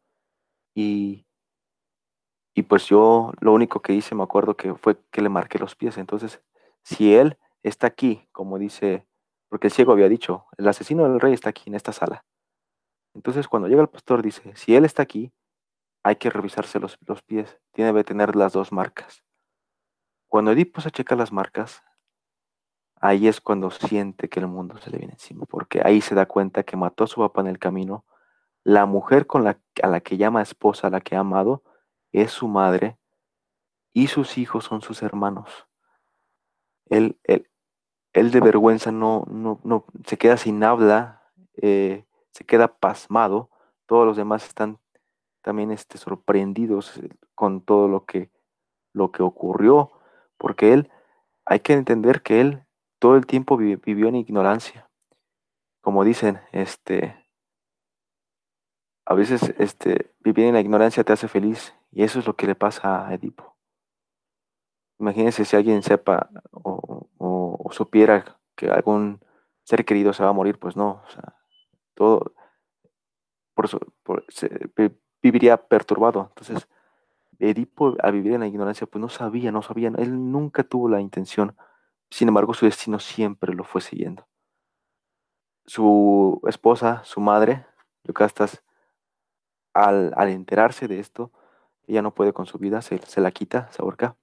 Y, 0.74 1.23
y 2.54 2.62
pues 2.62 2.86
yo 2.86 3.32
lo 3.40 3.52
único 3.52 3.82
que 3.82 3.92
hice, 3.92 4.14
me 4.14 4.22
acuerdo 4.22 4.56
que 4.56 4.74
fue 4.74 4.96
que 5.10 5.20
le 5.20 5.28
marqué 5.28 5.58
los 5.58 5.74
pies. 5.74 5.98
Entonces, 5.98 6.40
si 6.82 7.14
él 7.14 7.36
está 7.64 7.88
aquí, 7.88 8.28
como 8.30 8.58
dice, 8.58 9.06
porque 9.48 9.66
el 9.66 9.72
ciego 9.72 9.92
había 9.92 10.08
dicho, 10.08 10.46
el 10.56 10.68
asesino 10.68 11.02
del 11.02 11.20
rey 11.20 11.32
está 11.32 11.50
aquí 11.50 11.64
en 11.66 11.74
esta 11.74 11.92
sala. 11.92 12.24
Entonces, 13.12 13.48
cuando 13.48 13.68
llega 13.68 13.82
el 13.82 13.88
pastor, 13.88 14.22
dice, 14.22 14.54
si 14.54 14.76
él 14.76 14.84
está 14.84 15.02
aquí, 15.02 15.32
hay 16.04 16.16
que 16.16 16.30
revisarse 16.30 16.78
los, 16.78 16.96
los 17.06 17.22
pies, 17.22 17.58
tiene 17.72 17.92
que 17.92 18.04
tener 18.04 18.36
las 18.36 18.52
dos 18.52 18.70
marcas. 18.70 19.24
Cuando 20.28 20.52
Edipo 20.52 20.80
se 20.80 20.90
checa 20.90 21.16
las 21.16 21.32
marcas, 21.32 21.82
ahí 23.00 23.26
es 23.26 23.40
cuando 23.40 23.70
siente 23.70 24.28
que 24.28 24.40
el 24.40 24.46
mundo 24.46 24.76
se 24.78 24.90
le 24.90 24.98
viene 24.98 25.14
encima, 25.14 25.44
porque 25.46 25.82
ahí 25.84 26.00
se 26.00 26.14
da 26.14 26.26
cuenta 26.26 26.62
que 26.62 26.76
mató 26.76 27.04
a 27.04 27.08
su 27.08 27.20
papá 27.20 27.40
en 27.40 27.48
el 27.48 27.58
camino, 27.58 28.04
la 28.62 28.86
mujer 28.86 29.26
con 29.26 29.44
la, 29.44 29.58
a 29.82 29.88
la 29.88 30.00
que 30.00 30.16
llama 30.16 30.42
esposa, 30.42 30.86
a 30.86 30.90
la 30.90 31.00
que 31.00 31.16
ha 31.16 31.20
amado, 31.20 31.62
es 32.22 32.32
su 32.32 32.48
madre, 32.48 32.98
y 33.92 34.08
sus 34.08 34.38
hijos 34.38 34.64
son 34.64 34.82
sus 34.82 35.02
hermanos. 35.02 35.66
Él, 36.86 37.18
él, 37.24 37.48
él 38.12 38.30
de 38.30 38.40
vergüenza 38.40 38.92
no, 38.92 39.24
no, 39.28 39.60
no 39.64 39.84
se 40.04 40.18
queda 40.18 40.36
sin 40.36 40.62
habla, 40.62 41.22
eh, 41.56 42.04
se 42.32 42.44
queda 42.44 42.68
pasmado, 42.68 43.50
todos 43.86 44.06
los 44.06 44.16
demás 44.16 44.44
están 44.46 44.78
también 45.42 45.70
este, 45.70 45.98
sorprendidos 45.98 47.00
con 47.34 47.60
todo 47.60 47.86
lo 47.88 48.04
que, 48.04 48.30
lo 48.92 49.12
que 49.12 49.22
ocurrió, 49.22 49.92
porque 50.38 50.72
él, 50.72 50.90
hay 51.44 51.60
que 51.60 51.74
entender 51.74 52.22
que 52.22 52.40
él 52.40 52.64
todo 52.98 53.16
el 53.16 53.26
tiempo 53.26 53.56
vivió 53.56 54.08
en 54.08 54.16
ignorancia. 54.16 54.88
Como 55.82 56.04
dicen, 56.04 56.40
este, 56.52 57.14
a 59.04 59.14
veces 59.14 59.54
este, 59.58 60.14
vivir 60.20 60.46
en 60.46 60.54
la 60.54 60.60
ignorancia 60.60 61.04
te 61.04 61.12
hace 61.12 61.28
feliz 61.28 61.74
y 61.94 62.02
eso 62.02 62.18
es 62.18 62.26
lo 62.26 62.36
que 62.36 62.46
le 62.46 62.54
pasa 62.54 63.06
a 63.06 63.14
Edipo. 63.14 63.56
Imagínense 64.98 65.44
si 65.44 65.56
alguien 65.56 65.82
sepa 65.82 66.28
o, 66.52 67.08
supiera 67.70 68.38
que 68.54 68.70
algún 68.70 69.20
ser 69.64 69.84
querido 69.84 70.12
se 70.12 70.22
va 70.22 70.30
a 70.30 70.34
morir, 70.34 70.58
pues 70.58 70.76
no, 70.76 71.02
todo 71.94 72.34
por, 73.54 73.68
por, 74.02 74.24
viviría 75.22 75.56
perturbado. 75.56 76.28
Entonces, 76.28 76.68
Edipo 77.38 77.96
al 78.00 78.12
vivir 78.12 78.34
en 78.34 78.40
la 78.40 78.46
ignorancia, 78.46 78.86
pues 78.86 79.00
no 79.00 79.08
sabía, 79.08 79.50
no 79.50 79.62
sabía, 79.62 79.88
él 79.88 80.30
nunca 80.30 80.62
tuvo 80.62 80.88
la 80.88 81.00
intención 81.00 81.56
sin 82.14 82.28
embargo, 82.28 82.54
su 82.54 82.64
destino 82.64 83.00
siempre 83.00 83.52
lo 83.54 83.64
fue 83.64 83.80
siguiendo. 83.80 84.28
Su 85.66 86.40
esposa, 86.46 87.02
su 87.02 87.20
madre, 87.20 87.66
Yocastas, 88.04 88.62
al, 89.72 90.12
al 90.16 90.28
enterarse 90.28 90.86
de 90.86 91.00
esto, 91.00 91.32
ella 91.86 92.02
no 92.02 92.14
puede 92.14 92.32
con 92.32 92.46
su 92.46 92.58
vida, 92.58 92.82
se, 92.82 93.00
la 93.20 93.30
quita, 93.30 93.68
se 93.72 93.82
ahorca. 93.82 94.16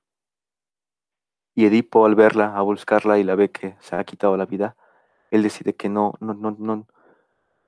Y 1.54 1.66
Edipo, 1.66 2.06
al 2.06 2.16
verla, 2.16 2.56
a 2.56 2.62
buscarla 2.62 3.20
y 3.20 3.24
la 3.24 3.36
ve 3.36 3.52
que 3.52 3.76
se 3.80 3.96
ha 3.96 4.04
quitado 4.04 4.38
la 4.38 4.46
vida, 4.46 4.76
él 5.32 5.44
decide 5.44 5.76
que 5.76 5.90
no, 5.90 6.14
no, 6.20 6.34
no, 6.34 6.56
no, 6.58 6.88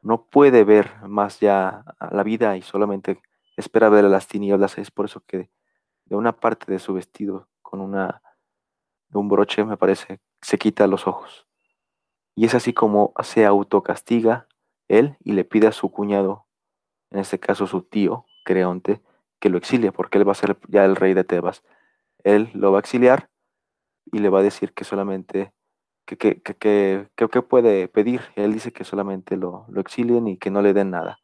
no 0.02 0.26
puede 0.26 0.64
ver 0.64 0.92
más 1.08 1.40
ya 1.40 1.84
la 2.12 2.24
vida 2.24 2.58
y 2.58 2.62
solamente 2.62 3.22
espera 3.58 3.90
ver 3.90 4.06
a 4.06 4.10
las 4.10 4.28
tinieblas. 4.28 4.78
Es 4.78 4.92
por 4.92 5.06
eso 5.06 5.22
que 5.26 5.50
de 6.06 6.16
una 6.16 6.34
parte 6.34 6.72
de 6.72 6.80
su 6.80 6.94
vestido, 6.94 7.48
con 7.62 7.82
una 7.82 8.22
un 9.20 9.30
broche, 9.30 9.64
me 9.64 9.78
parece, 9.78 10.20
se 10.42 10.58
quita 10.58 10.88
los 10.88 11.08
ojos. 11.08 11.48
Y 12.36 12.46
es 12.46 12.56
así 12.56 12.74
como 12.74 13.14
se 13.24 13.46
autocastiga 13.46 14.48
él 14.88 15.18
y 15.24 15.34
le 15.34 15.44
pide 15.44 15.68
a 15.68 15.72
su 15.72 15.92
cuñado, 15.92 16.48
en 17.12 17.20
este 17.20 17.40
caso 17.40 17.68
su 17.68 17.84
tío, 17.84 18.26
Creonte, 18.44 19.02
que 19.44 19.50
lo 19.50 19.58
exilie, 19.58 19.92
porque 19.92 20.18
él 20.18 20.26
va 20.26 20.32
a 20.32 20.36
ser 20.36 20.58
ya 20.70 20.86
el 20.86 20.96
rey 20.96 21.14
de 21.14 21.26
Tebas. 21.26 21.64
Él 22.24 22.50
lo 22.54 22.72
va 22.72 22.78
a 22.78 22.80
exiliar 22.80 23.30
y 24.06 24.20
le 24.20 24.30
va 24.30 24.40
a 24.40 24.42
decir 24.42 24.72
que 24.72 24.86
solamente, 24.86 25.52
que, 26.06 26.16
que, 26.16 26.42
que, 26.42 27.10
que, 27.14 27.42
puede 27.42 27.90
pedir. 27.90 28.22
Él 28.38 28.54
dice 28.54 28.72
que 28.72 28.86
solamente 28.86 29.36
lo, 29.36 29.66
lo, 29.68 29.82
exilien 29.82 30.30
y 30.30 30.38
que 30.38 30.50
no 30.50 30.62
le 30.62 30.72
den 30.72 30.92
nada. 30.92 31.20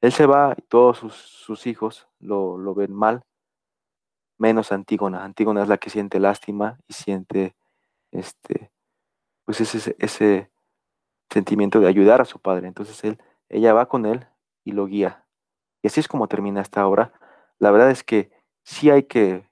Él 0.00 0.12
se 0.12 0.26
va 0.26 0.54
y 0.56 0.62
todos 0.62 0.98
sus, 0.98 1.14
sus 1.16 1.66
hijos 1.66 2.06
lo, 2.20 2.56
lo 2.56 2.72
ven 2.72 2.94
mal 2.94 3.24
menos 4.38 4.70
Antígona. 4.70 5.24
Antígona 5.24 5.62
es 5.62 5.68
la 5.68 5.78
que 5.78 5.90
siente 5.90 6.20
lástima 6.20 6.78
y 6.86 6.92
siente 6.92 7.56
este, 8.12 8.70
pues 9.44 9.60
ese, 9.60 9.96
ese 9.98 10.52
sentimiento 11.28 11.80
de 11.80 11.88
ayudar 11.88 12.20
a 12.20 12.24
su 12.24 12.38
padre. 12.38 12.68
Entonces 12.68 13.02
él, 13.02 13.18
ella 13.48 13.74
va 13.74 13.88
con 13.88 14.06
él 14.06 14.28
y 14.64 14.70
lo 14.70 14.86
guía. 14.86 15.26
Y 15.82 15.88
así 15.88 15.98
es 15.98 16.06
como 16.06 16.28
termina 16.28 16.60
esta 16.60 16.86
obra. 16.86 17.12
La 17.60 17.70
verdad 17.70 17.90
es 17.90 18.02
que 18.02 18.30
sí 18.64 18.90
hay 18.90 19.04
que 19.04 19.48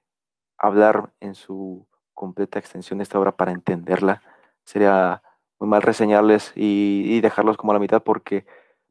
hablar 0.57 1.13
en 1.19 1.35
su 1.35 1.87
completa 2.15 2.59
extensión 2.59 3.01
esta 3.01 3.19
obra 3.19 3.37
para 3.37 3.51
entenderla. 3.51 4.21
Sería 4.65 5.21
muy 5.59 5.69
mal 5.69 5.83
reseñarles 5.83 6.51
y, 6.55 7.21
dejarlos 7.21 7.55
como 7.55 7.71
a 7.71 7.75
la 7.75 7.79
mitad 7.79 8.01
porque 8.01 8.45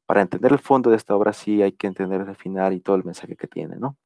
para 0.06 0.22
entender 0.22 0.52
el 0.52 0.60
fondo 0.60 0.90
de 0.90 0.96
esta 0.96 1.16
obra 1.16 1.32
sí 1.32 1.62
hay 1.62 1.72
que 1.72 1.88
entender 1.88 2.22
el 2.22 2.36
final 2.36 2.72
y 2.72 2.80
todo 2.80 2.96
el 2.96 3.04
mensaje 3.04 3.36
que 3.36 3.48
tiene, 3.48 3.76
¿no? 3.76 3.96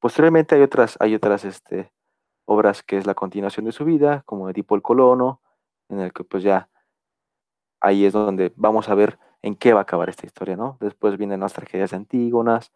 Posteriormente 0.00 0.54
hay 0.54 0.62
otras, 0.62 0.96
hay 0.98 1.14
otras 1.14 1.44
este, 1.44 1.92
obras 2.46 2.82
que 2.82 2.96
es 2.96 3.06
la 3.06 3.14
continuación 3.14 3.66
de 3.66 3.72
su 3.72 3.84
vida, 3.84 4.22
como 4.26 4.52
tipo 4.52 4.74
El 4.74 4.82
Colono, 4.82 5.40
en 5.88 6.00
el 6.00 6.12
que 6.12 6.24
pues 6.24 6.42
ya 6.42 6.70
ahí 7.80 8.06
es 8.06 8.14
donde 8.14 8.52
vamos 8.56 8.88
a 8.88 8.94
ver 8.94 9.18
en 9.42 9.56
qué 9.56 9.74
va 9.74 9.80
a 9.80 9.82
acabar 9.82 10.08
esta 10.08 10.26
historia, 10.26 10.56
¿no? 10.56 10.78
Después 10.80 11.18
vienen 11.18 11.40
las 11.40 11.52
tragedias 11.52 11.90
de 11.90 11.96
Antígonas 11.98 12.72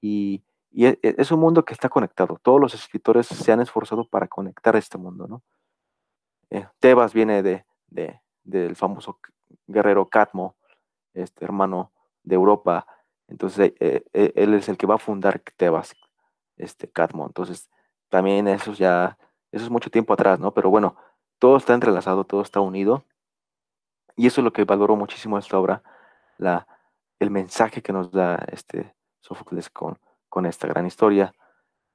y, 0.00 0.42
e, 0.84 0.98
e, 1.02 1.14
es, 1.16 1.30
un 1.30 1.40
mundo 1.40 1.64
que 1.64 1.72
está 1.72 1.88
conectado. 1.88 2.38
Todos 2.42 2.60
los 2.60 2.74
escritores 2.74 3.26
se 3.26 3.50
han 3.50 3.60
esforzado 3.60 4.06
para 4.06 4.28
conectar 4.28 4.76
este 4.76 4.98
mundo, 4.98 5.26
¿no? 5.26 5.42
Eh, 6.50 6.66
Tebas 6.78 7.14
viene 7.14 7.42
de, 7.42 7.64
del 8.44 8.76
famoso 8.76 9.18
guerrero 9.66 10.06
Catmo, 10.06 10.54
este 11.14 11.44
hermano 11.44 11.92
de 12.22 12.34
Europa. 12.34 12.86
Entonces, 13.26 13.72
eh, 13.80 14.04
eh, 14.12 14.32
él 14.36 14.54
es 14.54 14.68
el 14.68 14.76
que 14.76 14.86
va 14.86 14.96
a 14.96 14.98
fundar 14.98 15.40
Tebas, 15.56 15.96
este 16.56 16.90
Cadmo. 16.90 17.26
Entonces, 17.26 17.70
también 18.08 18.46
eso 18.46 18.72
ya, 18.72 19.18
eso 19.50 19.64
es 19.64 19.70
mucho 19.70 19.90
tiempo 19.90 20.12
atrás, 20.12 20.38
¿no? 20.38 20.52
Pero 20.52 20.70
bueno, 20.70 20.96
todo 21.38 21.56
está 21.56 21.74
entrelazado, 21.74 22.24
todo 22.24 22.42
está 22.42 22.60
unido. 22.60 23.04
Y 24.14 24.26
eso 24.26 24.40
es 24.40 24.44
lo 24.44 24.52
que 24.52 24.64
valoro 24.64 24.96
muchísimo 24.96 25.38
esta 25.38 25.58
obra, 25.58 25.82
la, 26.38 26.66
el 27.18 27.30
mensaje 27.30 27.82
que 27.82 27.92
nos 27.92 28.10
da 28.10 28.36
este 28.52 28.94
Sófocles 29.20 29.68
con, 29.70 29.98
con 30.36 30.44
esta 30.44 30.68
gran 30.68 30.84
historia, 30.84 31.32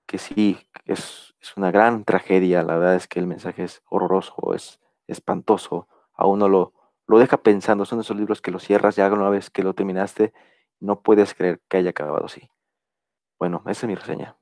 que 0.07 0.17
sí, 0.17 0.57
es, 0.85 1.35
es 1.39 1.55
una 1.57 1.69
gran 1.69 2.05
tragedia, 2.05 2.63
la 2.63 2.75
verdad 2.75 2.95
es 2.95 3.07
que 3.07 3.19
el 3.19 3.27
mensaje 3.27 3.63
es 3.63 3.83
horroroso, 3.87 4.55
es 4.55 4.79
espantoso, 5.05 5.87
a 6.15 6.25
uno 6.25 6.49
lo, 6.49 6.73
lo 7.05 7.19
deja 7.19 7.37
pensando, 7.37 7.85
son 7.85 7.99
esos 7.99 8.17
libros 8.17 8.41
que 8.41 8.49
lo 8.49 8.57
cierras 8.57 8.95
ya 8.95 9.13
una 9.13 9.29
vez 9.29 9.51
que 9.51 9.61
lo 9.61 9.75
terminaste, 9.75 10.33
no 10.79 11.03
puedes 11.03 11.35
creer 11.35 11.61
que 11.69 11.77
haya 11.77 11.91
acabado 11.91 12.25
así. 12.25 12.49
Bueno, 13.37 13.61
esa 13.67 13.85
es 13.85 13.87
mi 13.89 13.93
reseña. 13.93 14.35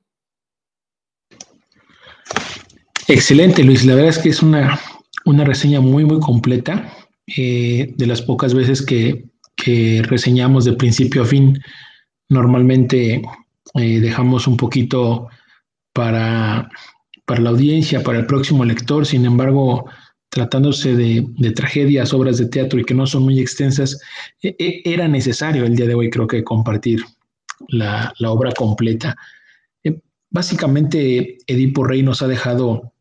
Excelente, 3.06 3.62
Luis. 3.62 3.84
La 3.84 3.96
verdad 3.96 4.08
es 4.08 4.18
que 4.18 4.30
es 4.30 4.42
una, 4.42 4.80
una 5.26 5.44
reseña 5.44 5.82
muy, 5.82 6.06
muy 6.06 6.20
completa. 6.20 6.90
Eh, 7.36 7.92
de 7.98 8.06
las 8.06 8.22
pocas 8.22 8.54
veces 8.54 8.80
que, 8.80 9.26
que, 9.56 10.00
reseñamos 10.04 10.64
de 10.64 10.72
principio 10.72 11.20
a 11.20 11.26
fin, 11.26 11.60
normalmente 12.30 13.22
eh, 13.74 14.00
dejamos 14.00 14.46
un 14.46 14.56
poquito 14.56 15.28
para, 15.92 16.68
para 17.24 17.40
la 17.40 17.50
audiencia, 17.50 18.02
para 18.02 18.18
el 18.18 18.26
próximo 18.26 18.64
lector. 18.64 19.06
Sin 19.06 19.24
embargo, 19.24 19.88
tratándose 20.28 20.94
de, 20.94 21.52
tragedias, 21.54 22.12
obras 22.12 22.38
de 22.38 22.46
teatro 22.46 22.78
y 22.78 22.84
que 22.84 22.94
no 22.94 23.06
son 23.06 23.24
muy 23.24 23.40
extensas, 23.40 24.00
e, 24.42 24.54
e, 24.58 24.82
era 24.84 25.08
necesario 25.08 25.64
el 25.64 25.76
día 25.76 25.86
de 25.86 25.94
hoy 25.94 26.10
creo 26.10 26.26
que 26.26 26.44
compartir 26.44 27.04
la, 27.68 28.12
la 28.18 28.30
obra 28.30 28.52
completa. 28.52 29.16
Eh, 29.84 30.00
básicamente, 30.30 31.38
Edipo 31.46 31.84
Rey 31.84 32.02
nos 32.02 32.22
ha 32.22 32.28
dejado 32.28 32.92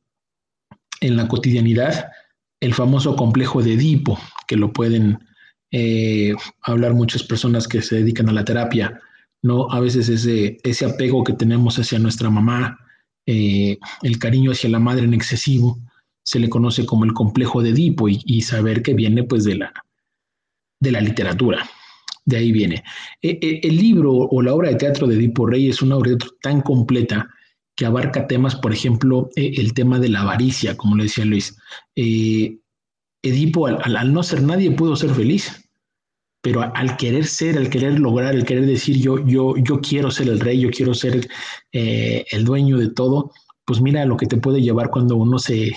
en 1.01 1.15
la 1.15 1.27
cotidianidad 1.27 2.11
el 2.59 2.73
famoso 2.73 3.15
complejo 3.15 3.61
de 3.63 3.73
Edipo, 3.73 4.19
que 4.47 4.57
lo 4.57 4.73
pueden 4.73 5.19
eh, 5.71 6.33
hablar 6.63 6.93
muchas 6.93 7.23
personas 7.23 7.67
que 7.67 7.81
se 7.81 7.97
dedican 7.97 8.27
a 8.29 8.33
la 8.33 8.43
terapia, 8.43 8.99
¿no? 9.41 9.71
A 9.71 9.79
veces 9.79 10.09
ese, 10.09 10.57
ese 10.63 10.85
apego 10.85 11.23
que 11.23 11.33
tenemos 11.33 11.77
hacia 11.77 11.99
nuestra 11.99 12.29
mamá, 12.29 12.79
eh, 13.25 13.77
el 14.01 14.19
cariño 14.19 14.51
hacia 14.51 14.69
la 14.69 14.79
madre 14.79 15.05
en 15.05 15.13
excesivo, 15.13 15.79
se 16.23 16.39
le 16.39 16.49
conoce 16.49 16.85
como 16.85 17.05
el 17.05 17.13
complejo 17.13 17.61
de 17.61 17.69
Edipo 17.69 18.07
y, 18.07 18.41
saber 18.41 18.83
que 18.83 18.93
viene 18.93 19.23
pues 19.23 19.43
de 19.43 19.55
la, 19.55 19.73
de 20.79 20.91
la 20.91 21.01
literatura. 21.01 21.67
De 22.25 22.37
ahí 22.37 22.51
viene. 22.51 22.83
E, 23.21 23.39
e, 23.41 23.67
el 23.67 23.77
libro 23.77 24.13
o 24.13 24.41
la 24.41 24.53
obra 24.53 24.69
de 24.69 24.75
teatro 24.75 25.07
de 25.07 25.15
Edipo 25.15 25.47
Rey 25.47 25.69
es 25.69 25.81
una 25.81 25.95
obra 25.95 26.11
de 26.11 26.17
teatro 26.17 26.37
tan 26.41 26.61
completa 26.61 27.27
que 27.75 27.85
abarca 27.85 28.27
temas, 28.27 28.55
por 28.55 28.73
ejemplo, 28.73 29.29
e, 29.35 29.53
el 29.57 29.73
tema 29.73 29.99
de 29.99 30.09
la 30.09 30.21
avaricia, 30.21 30.77
como 30.77 30.95
le 30.95 31.03
decía 31.03 31.25
Luis. 31.25 31.57
Eh, 31.95 32.59
Edipo, 33.23 33.67
al, 33.67 34.13
no 34.13 34.21
ser 34.21 34.43
nadie, 34.43 34.71
pudo 34.71 34.95
ser 34.95 35.09
feliz, 35.09 35.68
pero 36.41 36.61
al 36.61 36.97
querer 36.97 37.25
ser, 37.25 37.57
al 37.57 37.69
querer 37.69 37.99
lograr, 37.99 38.33
al 38.33 38.45
querer 38.45 38.65
decir 38.65 38.97
yo, 38.97 39.25
yo, 39.25 39.55
yo 39.57 39.81
quiero 39.81 40.09
ser 40.11 40.29
el 40.29 40.39
rey, 40.39 40.59
yo 40.59 40.69
quiero 40.69 40.93
ser 40.93 41.27
eh, 41.71 42.25
el 42.31 42.45
dueño 42.45 42.77
de 42.77 42.89
todo, 42.89 43.31
pues 43.65 43.81
mira 43.81 44.05
lo 44.05 44.17
que 44.17 44.25
te 44.25 44.37
puede 44.37 44.61
llevar 44.61 44.89
cuando 44.89 45.15
uno 45.17 45.37
se, 45.37 45.71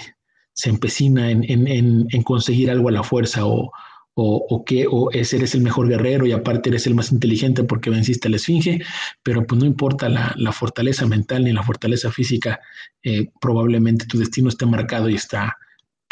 se 0.53 0.71
empecina 0.71 1.31
en, 1.31 2.07
conseguir 2.25 2.71
algo 2.71 2.89
a 2.89 2.93
la 2.93 3.03
fuerza 3.03 3.45
o, 3.45 3.73
o, 4.15 4.65
que 4.65 4.87
o 4.89 5.11
eres 5.11 5.55
el 5.55 5.63
mejor 5.63 5.89
guerrero 5.89 6.27
y 6.27 6.33
aparte 6.33 6.69
eres 6.69 6.87
el 6.87 6.95
más 6.95 7.13
inteligente 7.13 7.65
porque 7.65 7.91
venciste 7.91 8.29
la 8.29 8.37
esfinge, 8.37 8.81
pero 9.23 9.47
pues 9.47 9.61
no 9.61 9.67
importa 9.67 10.09
la, 10.09 10.53
fortaleza 10.53 11.07
mental 11.07 11.45
ni 11.45 11.53
la 11.53 11.63
fortaleza 11.63 12.11
física, 12.13 12.61
eh, 13.03 13.31
probablemente 13.41 14.07
tu 14.07 14.19
destino 14.19 14.49
esté 14.49 14.67
marcado 14.67 15.09
y 15.09 15.15
está, 15.15 15.57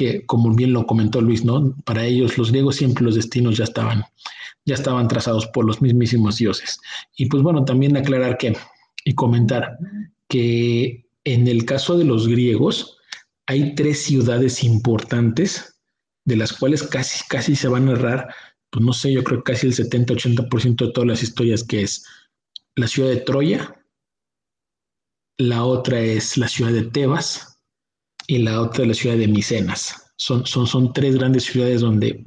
que 0.00 0.24
como 0.24 0.54
bien 0.54 0.72
lo 0.72 0.86
comentó 0.86 1.20
Luis, 1.20 1.44
¿no? 1.44 1.76
Para 1.84 2.06
ellos, 2.06 2.38
los 2.38 2.52
griegos, 2.52 2.76
siempre 2.76 3.04
los 3.04 3.16
destinos 3.16 3.58
ya 3.58 3.64
estaban, 3.64 4.02
ya 4.64 4.74
estaban 4.74 5.08
trazados 5.08 5.46
por 5.48 5.66
los 5.66 5.82
mismísimos 5.82 6.38
dioses. 6.38 6.80
Y 7.18 7.26
pues 7.26 7.42
bueno, 7.42 7.66
también 7.66 7.98
aclarar 7.98 8.38
que 8.38 8.56
y 9.04 9.14
comentar 9.14 9.76
que 10.26 11.04
en 11.24 11.48
el 11.48 11.66
caso 11.66 11.98
de 11.98 12.06
los 12.06 12.26
griegos, 12.28 12.96
hay 13.46 13.74
tres 13.74 14.02
ciudades 14.02 14.64
importantes, 14.64 15.78
de 16.24 16.36
las 16.36 16.54
cuales 16.54 16.82
casi, 16.82 17.22
casi 17.28 17.54
se 17.54 17.68
van 17.68 17.86
a 17.90 17.92
narrar, 17.92 18.34
pues 18.70 18.82
no 18.82 18.94
sé, 18.94 19.12
yo 19.12 19.22
creo 19.22 19.42
que 19.42 19.52
casi 19.52 19.66
el 19.66 19.74
70-80% 19.74 20.86
de 20.86 20.92
todas 20.92 21.08
las 21.08 21.22
historias, 21.22 21.62
que 21.62 21.82
es 21.82 22.06
la 22.74 22.88
ciudad 22.88 23.10
de 23.10 23.18
Troya, 23.18 23.76
la 25.36 25.62
otra 25.62 26.00
es 26.00 26.38
la 26.38 26.48
ciudad 26.48 26.72
de 26.72 26.84
Tebas 26.84 27.59
y 28.30 28.38
la 28.38 28.60
otra 28.60 28.86
la 28.86 28.94
ciudad 28.94 29.16
de 29.16 29.26
Micenas. 29.26 30.12
Son, 30.16 30.46
son, 30.46 30.64
son 30.64 30.92
tres 30.92 31.16
grandes 31.16 31.44
ciudades 31.44 31.80
donde 31.80 32.26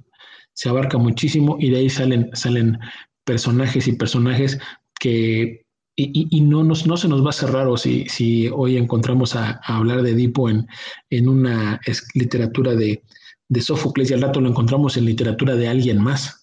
se 0.51 0.67
abarca 0.67 0.97
muchísimo 0.97 1.55
y 1.59 1.69
de 1.69 1.77
ahí 1.77 1.89
salen, 1.89 2.29
salen 2.33 2.77
personajes 3.23 3.87
y 3.87 3.93
personajes 3.93 4.59
que 4.99 5.63
y, 5.95 6.41
no, 6.41 6.63
nos, 6.63 6.87
no 6.87 6.97
se 6.97 7.07
nos 7.07 7.21
va 7.21 7.27
a 7.27 7.29
hacer 7.29 7.51
raro 7.51 7.77
si, 7.77 8.05
si 8.09 8.49
hoy 8.49 8.77
encontramos 8.77 9.35
a, 9.35 9.61
hablar 9.63 10.01
de 10.01 10.11
Edipo 10.11 10.49
en, 10.49 10.67
en 11.11 11.29
una 11.29 11.79
literatura 12.15 12.73
de, 12.73 13.03
de 13.47 13.61
Sófocles 13.61 14.09
y 14.09 14.15
al 14.15 14.23
rato 14.23 14.41
lo 14.41 14.49
encontramos 14.49 14.97
en 14.97 15.05
literatura 15.05 15.55
de 15.55 15.67
alguien 15.67 16.01
más, 16.01 16.42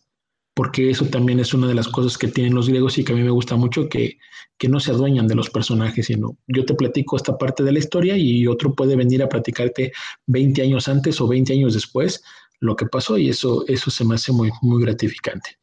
porque 0.61 0.91
eso 0.91 1.07
también 1.07 1.41
es 1.41 1.55
una 1.55 1.67
de 1.69 1.75
las 1.75 1.89
cosas 1.89 2.19
que 2.19 2.29
tienen 2.29 2.55
los 2.55 2.69
griegos 2.69 2.99
y 2.99 3.03
que 3.03 3.15
a 3.15 3.17
mí 3.17 3.23
me 3.23 3.31
gusta 3.31 3.57
mucho, 3.57 3.89
que, 3.89 4.19
que 4.59 4.69
no 4.69 4.79
se 4.79 4.91
adueñan 4.91 5.27
de 5.27 5.35
los 5.35 5.49
personajes, 5.49 6.09
sino 6.09 6.37
yo 6.49 6.67
te 6.67 6.75
platico 6.75 7.17
esta 7.17 7.39
parte 7.39 7.63
de 7.63 7.73
la 7.73 7.79
historia 7.79 8.15
y 8.19 8.47
otro 8.47 8.75
puede 8.75 8.95
venir 8.95 9.23
a 9.23 9.29
platicarte 9.31 9.91
20 10.27 10.61
años 10.61 10.87
antes 10.87 11.19
o 11.19 11.27
20 11.27 11.55
años 11.55 11.73
después 11.73 12.23
lo 12.59 12.77
que 12.77 12.85
pasó 12.85 13.17
y 13.17 13.31
eso, 13.31 13.65
eso 13.69 13.91
se 13.91 14.05
me 14.05 14.17
hace 14.17 14.33
muy, 14.33 14.51
muy 14.61 14.83
gratificante. 14.83 15.57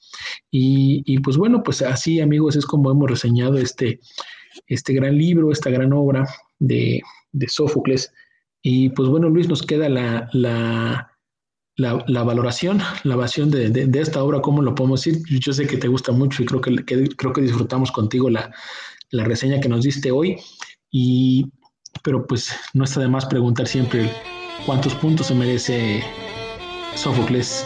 Y, 0.50 1.20
pues 1.20 1.38
bueno, 1.38 1.62
pues 1.62 1.84
así 1.84 2.20
amigos 2.20 2.56
es 2.56 2.66
como 2.66 2.90
hemos 2.90 3.08
reseñado 3.08 3.60
este, 3.60 4.00
este 4.66 4.94
gran 4.94 5.16
libro, 5.16 5.52
esta 5.52 5.70
gran 5.70 5.94
obra 5.94 6.28
de, 6.58 7.04
de 7.34 7.48
Sófocles. 7.48 8.12
Y 8.64 8.90
pues 8.90 9.10
bueno, 9.10 9.30
Luis, 9.30 9.48
nos 9.48 9.62
queda 9.62 9.90
la, 9.90 10.28
la, 10.34 11.17
la, 11.78 12.24
valoración, 12.24 12.82
la 13.04 13.14
evasión 13.14 13.50
de, 13.50 13.70
de, 13.70 14.02
esta 14.02 14.24
obra, 14.24 14.42
¿cómo 14.42 14.62
lo 14.62 14.76
podemos 14.76 15.04
decir? 15.04 15.24
Yo 15.40 15.54
sé 15.54 15.68
que 15.68 15.78
te 15.78 15.88
gusta 15.88 16.12
mucho 16.12 16.44
y 16.44 16.46
creo 16.46 16.62
que, 16.62 16.76
creo 16.84 17.34
que 17.34 17.42
disfrutamos 17.42 17.92
contigo 17.92 18.30
la, 18.30 18.52
la, 19.12 19.24
reseña 19.24 19.60
que 19.60 19.70
nos 19.70 19.84
diste 19.84 20.12
hoy. 20.12 20.38
Y, 20.92 21.52
pero 22.04 22.26
pues 22.26 22.52
no 22.74 22.84
está 22.84 23.02
de 23.02 23.08
más 23.08 23.26
preguntar 23.26 23.68
siempre 23.68 24.12
cuántos 24.66 24.94
puntos 24.96 25.28
se 25.28 25.36
merece 25.36 26.04
Sófocles 26.96 27.66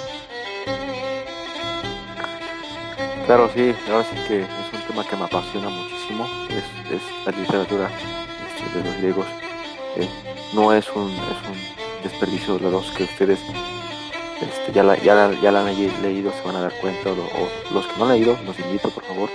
Claro, 3.26 3.50
sí, 3.54 3.71
ahora 3.89 4.04
sí 4.04 4.15
que 4.28 4.41
es 4.41 4.74
un 4.74 4.88
tema 4.88 5.08
que 5.08 5.15
me 5.15 5.24
apasiona 5.24 5.69
muchísimo, 5.69 6.28
es, 6.50 7.02
la 7.26 7.39
literatura 7.39 7.89
este, 7.89 8.78
de 8.78 8.84
los 8.84 8.97
griegos. 8.97 9.28
Eh, 9.95 10.10
no 10.54 10.74
es 10.74 10.86
un, 10.93 11.10
es 11.12 11.47
un 11.47 12.04
desperdicio 12.04 12.58
de 12.58 12.71
los 12.71 12.91
que 12.91 13.04
ustedes 13.04 13.39
este, 14.42 14.72
ya, 14.74 14.84
la, 14.84 14.98
ya, 14.98 15.32
ya 15.42 15.52
la 15.52 15.62
han 15.62 15.76
leído, 16.02 16.32
se 16.32 16.42
van 16.44 16.56
a 16.56 16.62
dar 16.62 16.74
cuenta, 16.82 17.10
o, 17.12 17.74
los 17.74 17.86
que 17.88 17.98
no 17.98 18.06
han 18.06 18.12
leído, 18.12 18.38
los 18.46 18.60
invito 18.60 18.89
por 18.89 19.04
favor. 19.04 19.30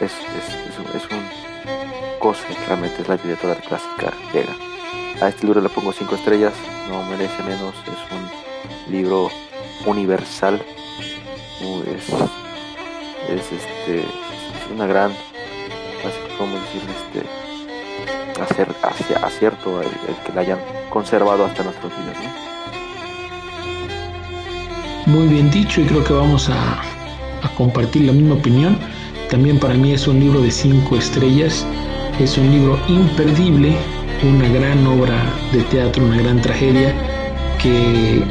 Es, 0.00 0.12
es, 0.12 0.78
un, 0.78 0.96
es 0.96 1.04
un 1.10 2.18
cosa, 2.18 2.42
realmente 2.66 3.02
es 3.02 3.08
la 3.08 3.14
literatura 3.14 3.54
clásica 3.56 4.12
griega. 4.32 4.54
A 5.20 5.28
este 5.28 5.44
libro 5.44 5.60
le 5.60 5.68
pongo 5.68 5.92
cinco 5.92 6.14
estrellas, 6.14 6.52
no 6.88 7.02
merece 7.04 7.42
menos, 7.42 7.74
es 7.86 8.12
un 8.12 8.92
libro 8.92 9.30
universal. 9.86 10.62
Es, 11.86 12.08
es 13.30 13.52
este 13.52 14.04
una 14.72 14.86
gran 14.86 15.12
cómo 16.38 16.54
decir 16.56 16.82
este 16.90 18.40
hacer 18.40 18.68
acierto 19.22 19.80
el, 19.80 19.88
que 20.24 20.32
la 20.34 20.42
hayan 20.42 20.58
conservado 20.90 21.44
hasta 21.46 21.62
nuestros 21.62 21.90
días 21.96 22.55
muy 25.06 25.28
bien 25.28 25.50
dicho 25.50 25.80
y 25.80 25.84
creo 25.84 26.04
que 26.04 26.12
vamos 26.12 26.48
a, 26.48 26.82
compartir 27.56 28.02
la 28.02 28.12
misma 28.12 28.34
opinión 28.34 28.76
también 29.30 29.58
para 29.60 29.74
mí 29.74 29.92
es 29.92 30.08
un 30.08 30.18
libro 30.18 30.40
de 30.40 30.50
cinco 30.50 30.96
estrellas 30.96 31.64
es 32.18 32.36
un 32.36 32.50
libro 32.50 32.76
imperdible 32.88 33.76
una 34.24 34.48
gran 34.48 34.84
obra 34.84 35.16
de 35.52 35.62
teatro 35.62 36.04
una 36.04 36.18
gran 36.18 36.42
tragedia 36.42 36.92
que, 37.62 38.24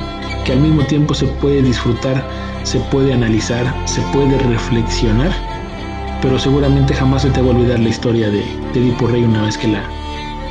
que 0.43 0.51
al 0.51 0.59
mismo 0.59 0.83
tiempo 0.83 1.13
se 1.13 1.27
puede 1.27 1.61
disfrutar 1.61 2.21
se 2.65 2.79
puede 2.79 3.13
analizar, 3.13 3.63
se 3.85 4.01
puede 4.11 4.37
reflexionar, 4.39 5.31
pero 6.21 6.39
seguramente 6.39 6.95
jamás 6.95 7.21
se 7.21 7.29
te 7.29 7.41
va 7.41 7.47
a 7.47 7.51
olvidar 7.51 7.79
la 7.79 7.89
historia 7.89 8.29
de, 8.29 8.43
de 8.73 8.79
Edipo 8.79 9.07
Rey 9.07 9.23
una 9.23 9.43
vez 9.43 9.57
que 9.57 9.67
la, 9.67 9.83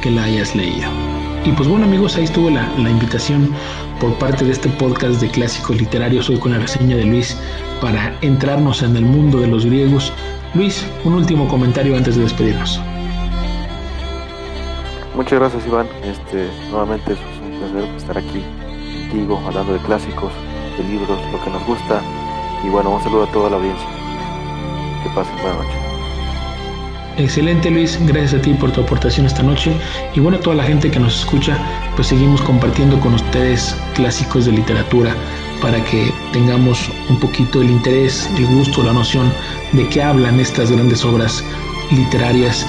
que 0.01 0.11
la 0.11 0.23
hayas 0.23 0.55
leído. 0.55 1.14
Y 1.45 1.53
pues 1.53 1.69
bueno 1.69 1.85
amigos, 1.85 2.17
ahí 2.17 2.25
estuvo 2.25 2.49
la, 2.49 2.67
la 2.79 2.91
invitación 2.91 3.51
por 4.01 4.15
parte 4.19 4.45
de 4.45 4.53
este 4.53 4.69
podcast 4.71 5.21
de 5.21 5.29
clásicos 5.29 5.77
literarios 5.77 6.31
hoy 6.31 6.39
con 6.39 6.53
la 6.53 6.59
reseña 6.59 6.97
de 6.97 7.05
Luis 7.05 7.37
para 7.81 8.17
entrarnos 8.23 8.83
en 8.83 8.97
el 8.97 9.05
mundo 9.05 9.41
de 9.41 9.49
los 9.49 9.67
griegos. 9.67 10.13
Luis, 10.55 10.87
un 11.05 11.15
último 11.15 11.47
comentario 11.47 11.97
antes 11.97 12.17
de 12.17 12.23
despedirnos. 12.23 12.81
Muchas 15.15 15.39
gracias 15.39 15.67
Iván, 15.67 15.87
este, 16.05 16.49
nuevamente 16.71 17.13
es 17.13 17.19
un 17.43 17.59
placer 17.59 17.97
estar 17.97 18.19
aquí 18.19 18.43
contigo 19.15 19.41
hablando 19.47 19.73
de 19.75 19.79
clásicos 19.81 20.33
de 20.77 20.85
libros, 20.85 21.19
lo 21.31 21.45
que 21.45 21.51
nos 21.51 21.65
gusta. 21.67 22.01
Y 22.65 22.69
bueno, 22.69 22.91
un 22.91 23.03
saludo 23.03 23.25
a 23.25 23.33
toda 23.33 23.51
la 23.51 23.57
audiencia. 23.57 23.87
Que 25.03 25.11
pasen 25.11 25.37
buena 25.43 25.57
noche. 25.57 25.94
Excelente 27.17 27.71
Luis, 27.71 27.97
gracias 28.07 28.35
a 28.35 28.43
ti 28.43 28.55
por 28.55 28.73
tu 28.73 28.81
aportación 28.81 29.25
esta 29.25 29.45
noche 29.45 29.73
y 30.15 30.21
bueno, 30.21 30.39
a 30.39 30.41
toda 30.41 30.57
la 30.57 30.65
gente 30.65 30.91
que 30.91 30.99
nos 30.99 31.21
escucha, 31.21 31.57
pues 31.95 32.09
seguimos 32.09 32.43
compartiendo 32.43 32.99
con 32.99 33.15
ustedes 33.15 33.77
clásicos 33.95 34.47
de 34.47 34.53
literatura 34.53 35.15
para 35.63 35.83
que 35.85 36.13
tengamos 36.33 36.91
un 37.09 37.21
poquito 37.21 37.63
el 37.63 37.71
interés, 37.71 38.29
el 38.37 38.47
gusto, 38.47 38.83
la 38.83 38.93
noción 38.93 39.33
de 39.73 39.89
qué 39.91 40.03
hablan 40.03 40.41
estas 40.41 40.73
grandes 40.73 41.05
obras 41.05 41.45
literarias, 41.93 42.67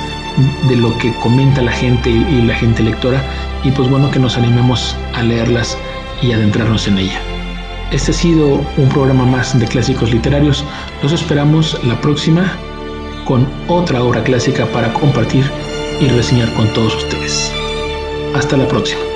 de 0.69 0.75
lo 0.75 0.95
que 0.99 1.11
comenta 1.15 1.63
la 1.63 1.71
gente 1.71 2.11
y 2.11 2.41
la 2.43 2.53
gente 2.53 2.83
lectora 2.83 3.23
y 3.63 3.71
pues 3.71 3.89
bueno 3.89 4.11
que 4.11 4.19
nos 4.19 4.37
animemos 4.37 4.95
a 5.15 5.23
leerlas 5.23 5.75
y 6.21 6.33
adentrarnos 6.33 6.87
en 6.87 6.99
ella. 6.99 7.19
Este 7.91 8.11
ha 8.11 8.13
sido 8.13 8.63
un 8.77 8.89
programa 8.89 9.25
más 9.25 9.57
de 9.59 9.65
clásicos 9.65 10.11
literarios. 10.11 10.63
Los 11.01 11.13
esperamos 11.13 11.79
la 11.83 11.99
próxima 12.01 12.55
con 13.25 13.47
otra 13.67 14.03
obra 14.03 14.23
clásica 14.23 14.65
para 14.67 14.93
compartir 14.93 15.43
y 15.99 16.07
reseñar 16.07 16.53
con 16.53 16.71
todos 16.73 16.95
ustedes. 16.95 17.51
Hasta 18.33 18.55
la 18.55 18.67
próxima. 18.67 19.14